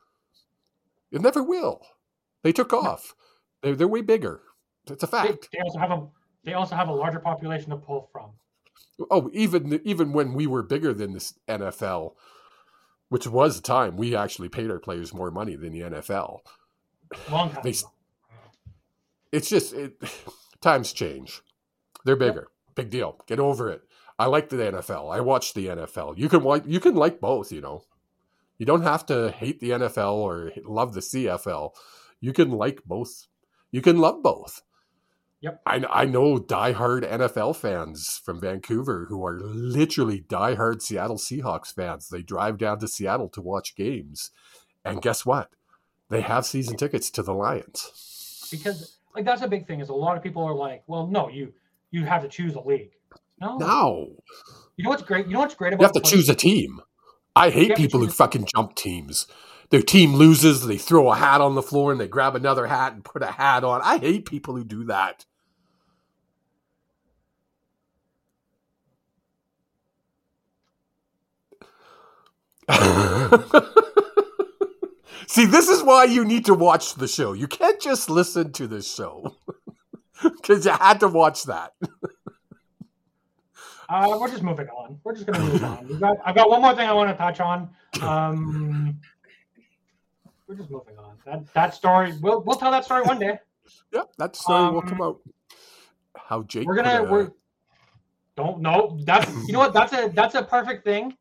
[1.11, 1.81] It never will.
[2.43, 3.15] They took off.
[3.61, 4.41] They're, they're way bigger.
[4.89, 5.49] It's a fact.
[5.51, 6.07] They, they also have a
[6.43, 8.31] they also have a larger population to pull from
[9.09, 12.13] oh, even even when we were bigger than this NFL,
[13.09, 16.39] which was a time we actually paid our players more money than the NFL.
[17.31, 17.61] Long time.
[17.63, 17.75] They,
[19.31, 20.01] it's just it,
[20.61, 21.41] times change.
[22.05, 22.60] They're bigger, yep.
[22.81, 23.17] Big deal.
[23.27, 23.81] Get over it.
[24.17, 25.13] I like the NFL.
[25.13, 26.17] I watch the NFL.
[26.17, 27.51] You can like you can like both.
[27.51, 27.83] You know,
[28.57, 31.71] you don't have to hate the NFL or love the CFL.
[32.19, 33.27] You can like both.
[33.71, 34.61] You can love both.
[35.41, 35.61] Yep.
[35.65, 42.09] I, I know diehard NFL fans from Vancouver who are literally diehard Seattle Seahawks fans.
[42.09, 44.29] They drive down to Seattle to watch games.
[44.85, 45.49] And guess what?
[46.09, 48.47] They have season tickets to the Lions.
[48.51, 51.27] Because like that's a big thing is a lot of people are like, well, no,
[51.27, 51.53] you
[51.91, 52.91] you have to choose a league.
[53.39, 53.57] No.
[53.57, 54.15] No.
[54.77, 55.27] You know what's great?
[55.27, 56.81] You know what's great about You have to choose a team.
[57.35, 59.27] I hate people who fucking jump teams.
[59.69, 62.93] Their team loses, they throw a hat on the floor and they grab another hat
[62.93, 63.81] and put a hat on.
[63.83, 65.25] I hate people who do that.
[75.27, 77.31] See, this is why you need to watch the show.
[77.31, 79.37] You can't just listen to this show
[80.41, 81.73] because you had to watch that.
[83.89, 84.97] Uh, we're just moving on.
[85.03, 85.99] We're just gonna move on.
[85.99, 87.69] Got, I've got one more thing I want to touch on.
[88.01, 88.97] Um,
[90.47, 91.17] we're just moving on.
[91.25, 92.13] That that story.
[92.21, 93.37] We'll we'll tell that story one day.
[93.91, 95.19] Yep, that story will Um, come out.
[96.15, 96.67] How Jake?
[96.67, 97.31] We're gonna a- we're
[98.37, 101.13] don't know that's you know what that's a that's a perfect thing.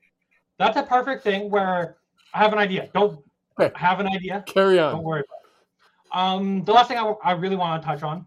[0.57, 1.97] That's a perfect thing where
[2.33, 2.89] I have an idea.
[2.95, 3.19] Don't.
[3.75, 4.45] Have an idea.
[4.47, 4.95] carry on.
[4.95, 6.37] Don't worry about it.
[6.41, 8.27] Um, the last thing I, I really want to touch on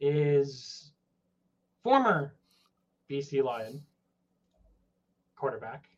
[0.00, 0.92] is
[1.82, 2.34] former
[3.10, 3.82] BC Lion
[5.36, 5.88] quarterback.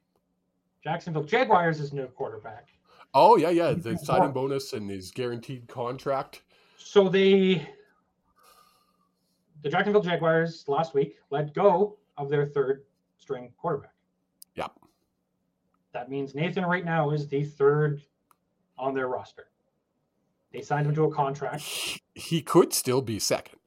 [0.83, 2.69] Jacksonville Jaguars is new quarterback.
[3.15, 3.73] Oh yeah, yeah.
[3.73, 6.43] The signing bonus and his guaranteed contract.
[6.77, 7.69] So they,
[9.63, 12.85] the Jacksonville Jaguars last week let go of their third
[13.19, 13.95] string quarterback.
[14.57, 14.73] Yep.
[15.93, 18.03] That means Nathan right now is the third
[18.79, 19.49] on their roster.
[20.53, 21.63] They signed him to a contract.
[21.63, 23.59] He, he could still be second.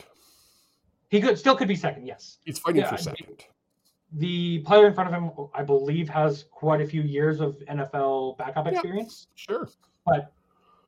[1.15, 2.39] He could still could be second, yes.
[2.43, 3.45] He's fighting Yeah, for second.
[4.11, 8.37] The player in front of him, I believe, has quite a few years of NFL
[8.37, 8.73] backup Yeah.
[8.73, 9.27] experience.
[9.35, 9.69] Sure.
[10.05, 10.33] But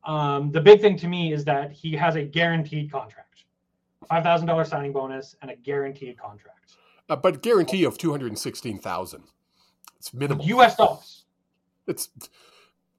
[0.04, 3.46] um, the big thing to me is that he has a guaranteed contract,
[4.10, 6.76] five thousand dollars signing bonus, and a guaranteed contract.
[7.08, 9.24] Uh, but guarantee of two hundred and sixteen thousand.
[9.98, 10.46] It's minimal.
[10.46, 10.76] U.S.
[10.76, 11.24] dollars.
[11.88, 12.10] It's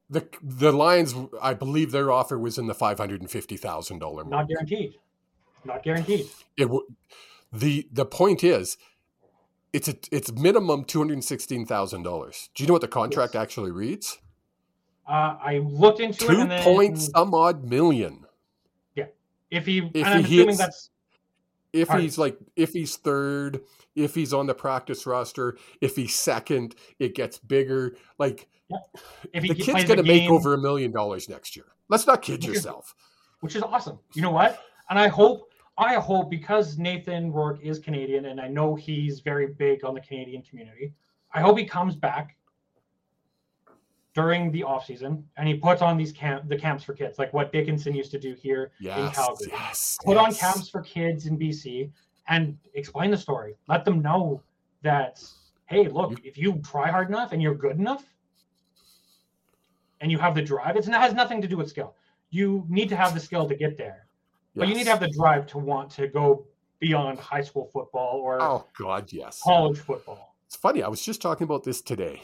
[0.08, 1.14] the the Lions.
[1.42, 4.24] I believe their offer was in the five hundred and fifty thousand dollar.
[4.24, 4.94] Not guaranteed.
[5.64, 6.26] Not guaranteed.
[6.56, 6.86] It w-
[7.52, 8.76] the the point is,
[9.72, 12.48] it's a it's minimum two hundred sixteen thousand dollars.
[12.54, 13.42] Do you know what the contract Yes.
[13.42, 14.18] actually reads?
[15.06, 18.26] Uh, I looked into it, Two and then point some odd million.
[18.94, 19.06] Yeah,
[19.50, 20.90] if he, if and I'm he assuming hits- that's
[21.72, 23.60] If he's like if he's third,
[23.96, 27.96] if he's on the practice roster, if he's second, it gets bigger.
[28.18, 28.48] Like
[29.32, 31.66] if he the kid's going to make over a million dollars next year.
[31.88, 32.94] Let's not kid Which is- yourself.
[33.40, 33.98] which is awesome.
[34.14, 34.62] You know what?
[34.90, 35.47] And I hope,
[35.78, 40.00] I hope because Nathan Rourke is Canadian, and I know he's very big on the
[40.00, 40.92] Canadian community.
[41.32, 42.36] I hope he comes back
[44.12, 47.32] during the off season and he puts on these camp the camps for kids, like
[47.32, 49.48] what Dickenson used to do here in Calgary.
[49.52, 49.96] yes.
[50.04, 51.92] Put on camps for kids in BC
[52.26, 53.54] and explain the story.
[53.68, 54.42] Let them know
[54.82, 55.22] that
[55.66, 58.04] hey, look, if you try hard enough and you're good enough,
[60.00, 61.94] and you have the drive, it's, it has nothing to do with skill.
[62.30, 64.07] You need to have the skill to get there.
[64.58, 66.46] But you need to have the drive to want to go
[66.80, 69.40] beyond high school football or Oh God, yes.
[69.42, 70.36] college football.
[70.46, 70.82] It's funny.
[70.82, 72.22] I was just talking about this today.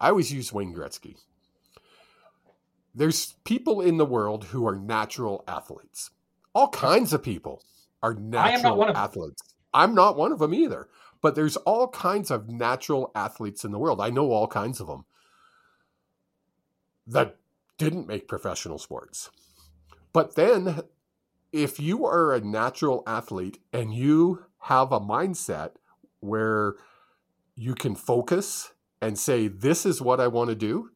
[0.00, 1.16] I always use Wayne Gretzky.
[2.94, 6.10] There's people in the world who are natural athletes.
[6.54, 7.62] All kinds of people
[8.02, 9.02] are natural am not one of them.
[9.04, 9.42] athletes.
[9.72, 10.88] I'm not one of them either.
[11.22, 14.00] But there's all kinds of natural athletes in the world.
[14.00, 15.04] I know all kinds of them
[17.06, 17.36] that
[17.76, 19.30] didn't make professional sports.
[20.12, 20.80] But then,
[21.52, 25.72] if you are a natural athlete and you have a mindset
[26.20, 26.74] where
[27.54, 30.90] you can focus and say, This is what I want to do.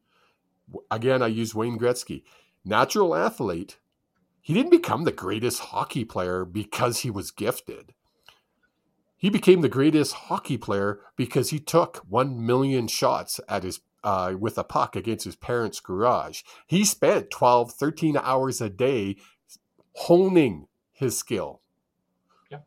[0.89, 2.23] Again, I use Wayne Gretzky.
[2.63, 3.77] Natural athlete,
[4.41, 7.93] he didn't become the greatest hockey player because he was gifted.
[9.17, 14.35] He became the greatest hockey player because he took 1 million shots at his uh,
[14.39, 16.43] with a puck against his parents' garage.
[16.67, 19.15] He spent 12, 13 hours a day
[19.95, 21.61] honing his skill.
[22.51, 22.65] Yep.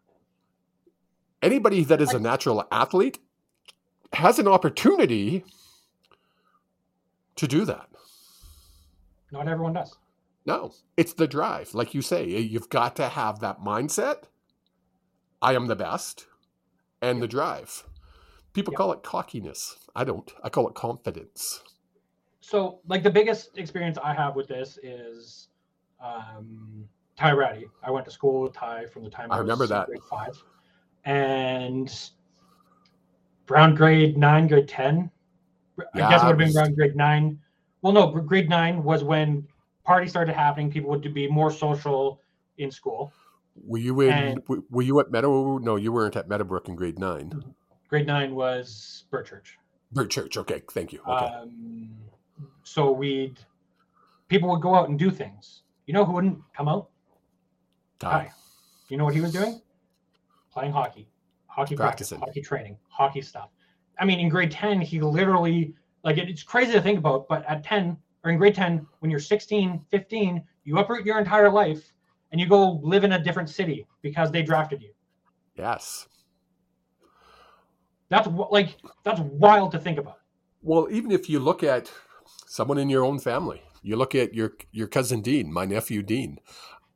[1.43, 3.19] Anybody that is a natural athlete
[4.13, 5.45] has an opportunity
[7.37, 7.89] to do that.
[9.31, 9.97] Not everyone does.
[10.47, 11.75] No, it's the drive.
[11.75, 14.25] Like you say, you've got to have that mindset.
[15.43, 16.27] I am the best.
[17.01, 17.85] And the drive.
[18.55, 18.79] People Yeah.
[18.79, 19.77] call it cockiness.
[19.95, 20.33] I don't.
[20.43, 21.63] I call it confidence.
[22.41, 25.49] So, like the biggest experience I have with this is
[26.03, 26.89] um,
[27.19, 27.67] Ty Ratty.
[27.83, 29.87] I went to school with Ty from the time I remember was that.
[29.89, 30.41] grade five,
[31.05, 31.93] and
[33.47, 35.11] brown grade nine, grade ten.
[35.95, 37.41] I guess it would have been around grade nine.
[37.83, 39.47] Well, no, grade nine was when
[39.85, 40.71] parties started happening.
[40.71, 42.21] People would be more social
[42.59, 43.13] in school.
[43.67, 44.13] Were you in?
[44.13, 45.59] And- were you at Meadow?
[45.59, 47.33] No, you weren't at Meadowbrook in grade nine.
[47.89, 49.57] Grade nine was Birchurch.
[49.91, 50.37] Bird Church.
[50.37, 51.01] Okay, thank you.
[51.01, 51.27] Okay.
[51.27, 51.91] Um,
[52.63, 53.41] so we'd
[54.29, 55.63] people would go out and do things.
[55.87, 56.91] You know who wouldn't come out?
[57.99, 58.31] Ty.
[58.31, 58.35] Oh.
[58.89, 59.61] You know what he was doing?
[60.53, 61.09] Playing hockey,
[61.47, 62.21] hockey practice, Practicing.
[62.21, 63.51] hockey training, hockey stuff.
[63.99, 65.75] I mean, in grade 10, he literally,
[66.05, 69.11] like, it- it's crazy to think about, but at 10, or in grade 10, when
[69.11, 71.93] you're 16, 15, you uproot your entire life
[72.33, 74.93] and you go live in a different city because they drafted you.
[75.57, 76.07] Yes.
[78.09, 80.19] That's like, that's wild to think about.
[80.63, 81.93] Well, even if you look at
[82.47, 86.39] someone in your own family, you look at your your cousin Dean, my nephew Dean.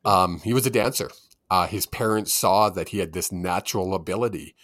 [0.05, 1.11] Um, he was a dancer.
[1.51, 4.55] Uh, his parents saw that he had this natural ability,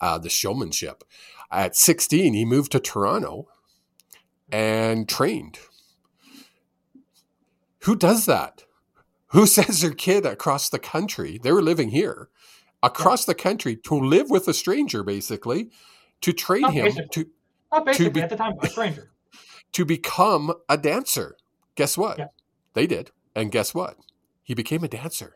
[0.00, 1.04] uh, the showmanship.
[1.50, 3.48] At 16, he moved to Toronto
[4.52, 5.58] and trained.
[7.80, 8.64] Who does that?
[9.28, 11.38] Who sends their kid across the country?
[11.42, 12.28] They were living here,
[12.82, 15.70] across the country to live with a stranger, basically,
[16.20, 17.24] to train Not him basically.
[17.24, 17.30] to
[17.72, 19.10] Not basically be- at the time, a stranger.
[19.72, 21.36] to become a dancer.
[21.74, 22.18] Guess what?
[22.18, 22.26] Yeah.
[22.74, 23.10] They did.
[23.34, 23.96] And guess what?
[24.44, 25.34] He became a dancer.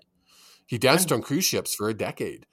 [0.66, 2.46] He danced on cruise ships for a decade.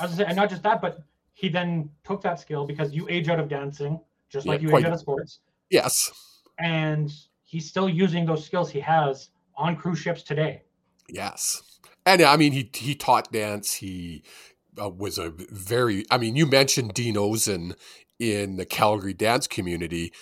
[0.00, 1.00] I was gonna say, and not just that, but
[1.34, 4.00] he then took that skill because you age out of dancing,
[4.30, 4.80] just like you quite.
[4.80, 5.40] age out of sports,
[5.70, 6.10] Yes.
[6.58, 7.12] and
[7.44, 10.62] he's still using those skills he has on cruise ships today.
[11.08, 11.62] Yes.
[12.06, 13.74] And I mean, he he taught dance.
[13.74, 14.22] He
[14.80, 16.06] uh, was a very.
[16.10, 17.74] I mean, you mentioned Dean Ozen
[18.18, 20.12] in the Calgary dance community,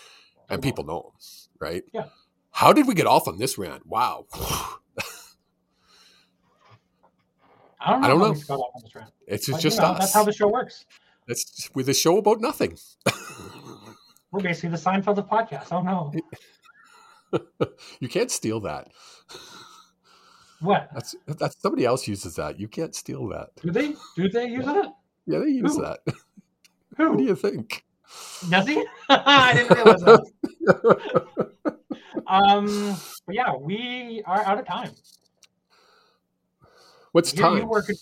[0.49, 1.13] and people know him,
[1.61, 1.85] right?
[1.93, 2.07] Yeah.
[2.51, 3.87] How did we get off on this rant?
[3.87, 4.27] Wow.
[7.87, 8.07] I don't know.
[8.07, 8.33] I don't know.
[8.33, 9.99] we got off on this rant, It's but, just you know, us.
[10.01, 10.85] That's how the show works.
[11.29, 12.77] It's with a show about nothing.
[14.31, 15.73] We're basically the Seinfeld of podcasts.
[15.73, 16.13] I don't know
[18.01, 18.89] you can't steal that.
[20.61, 22.59] what That's that's somebody else uses that.
[22.59, 23.49] You can't steal that.
[23.63, 24.93] do they do they use that?
[25.27, 25.83] Yeah, they use Who?
[25.83, 25.99] that.
[26.97, 27.85] What do you think?
[28.49, 28.85] does he?
[29.09, 31.27] I didn't realize that.
[32.29, 34.91] Um, but yeah, we are out of time.
[37.17, 37.69] What's You- you time?
[37.69, 37.97] work at-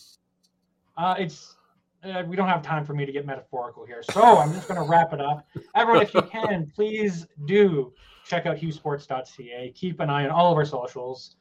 [0.97, 1.55] uh, it's
[2.03, 4.79] uh, we don't have time for me to get metaphorical here, so I'm just going
[4.83, 5.47] to wrap it up.
[5.77, 7.93] Everyone, if you can, please do
[8.27, 9.71] check out hughessports.ca.
[9.77, 11.37] Keep an eye on all of our socials,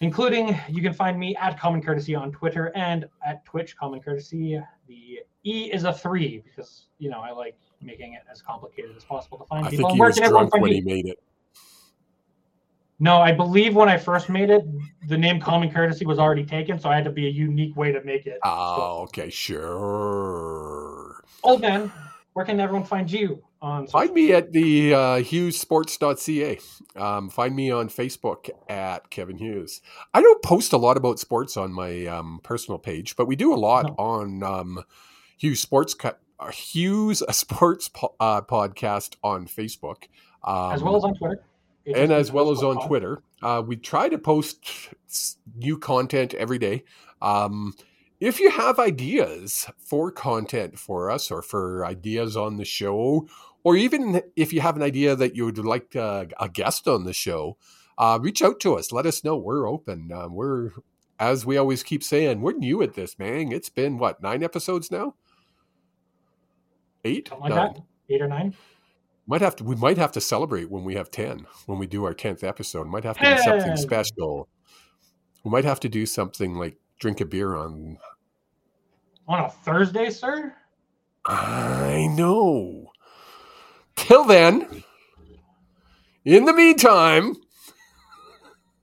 [0.00, 4.62] including you can find me at Common Courtesy on Twitter and at Twitch Common Courtesy.
[4.86, 9.02] The E is a three because you know I like making it as complicated as
[9.04, 9.88] possible to find I people.
[9.90, 11.18] think he was drunk when he made it.
[12.98, 14.62] No, I believe when I first made it,
[15.06, 17.92] the name Common Courtesy was already taken, so I had to be a unique way
[17.92, 18.38] to make it.
[18.42, 21.22] Oh, okay, sure.
[21.42, 21.92] Old man,
[22.32, 23.86] where can everyone find you on?
[23.86, 26.58] Find me at the uh, HughesSports.ca.
[26.96, 29.82] Um, find me on Facebook at Kevin Hughes.
[30.14, 33.52] I don't post a lot about sports on my um, personal page, but we do
[33.52, 33.94] a lot No.
[33.98, 34.84] on um,
[35.36, 40.04] Hughes Sports uh, Hughes a Sports po- uh, podcast on Facebook,
[40.44, 41.42] um, as well as on Twitter.
[41.94, 43.22] And as well as on Twitter.
[43.42, 44.64] Uh, we try to post
[45.54, 46.84] new content every day.
[47.22, 47.74] Um,
[48.18, 53.28] if you have ideas for content for us or for ideas on the show,
[53.62, 57.04] or even if you have an idea that you would like uh, a guest on
[57.04, 57.56] the show,
[57.98, 58.90] uh, reach out to us.
[58.90, 59.36] Let us know.
[59.36, 60.10] We're open.
[60.12, 60.70] Um, we're,
[61.18, 63.52] as we always keep saying, we're new at this, man.
[63.52, 65.14] It's been what, nine episodes now?
[67.04, 67.28] Eight?
[67.28, 67.74] Something like Nine.
[67.74, 67.82] that.
[68.08, 68.54] Eight or nine.
[69.26, 69.64] Might have to.
[69.64, 71.46] We might have to celebrate when we have ten.
[71.66, 74.48] When we do our tenth episode, might have to do something special.
[75.44, 77.98] We might have to do something like drink a beer on.
[79.28, 80.54] On a Thursday, sir?
[81.26, 82.92] I know.
[83.96, 84.84] Till then,
[86.24, 87.34] in the meantime,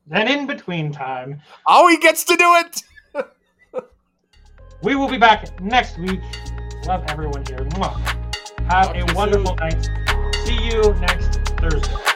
[0.07, 2.81] Then in between time, Howie gets to do it.
[4.83, 6.19] we will be back next week.
[6.85, 7.65] Love everyone here.
[8.67, 10.02] Have Talk a wonderful night.
[10.45, 12.12] See you next Thursday.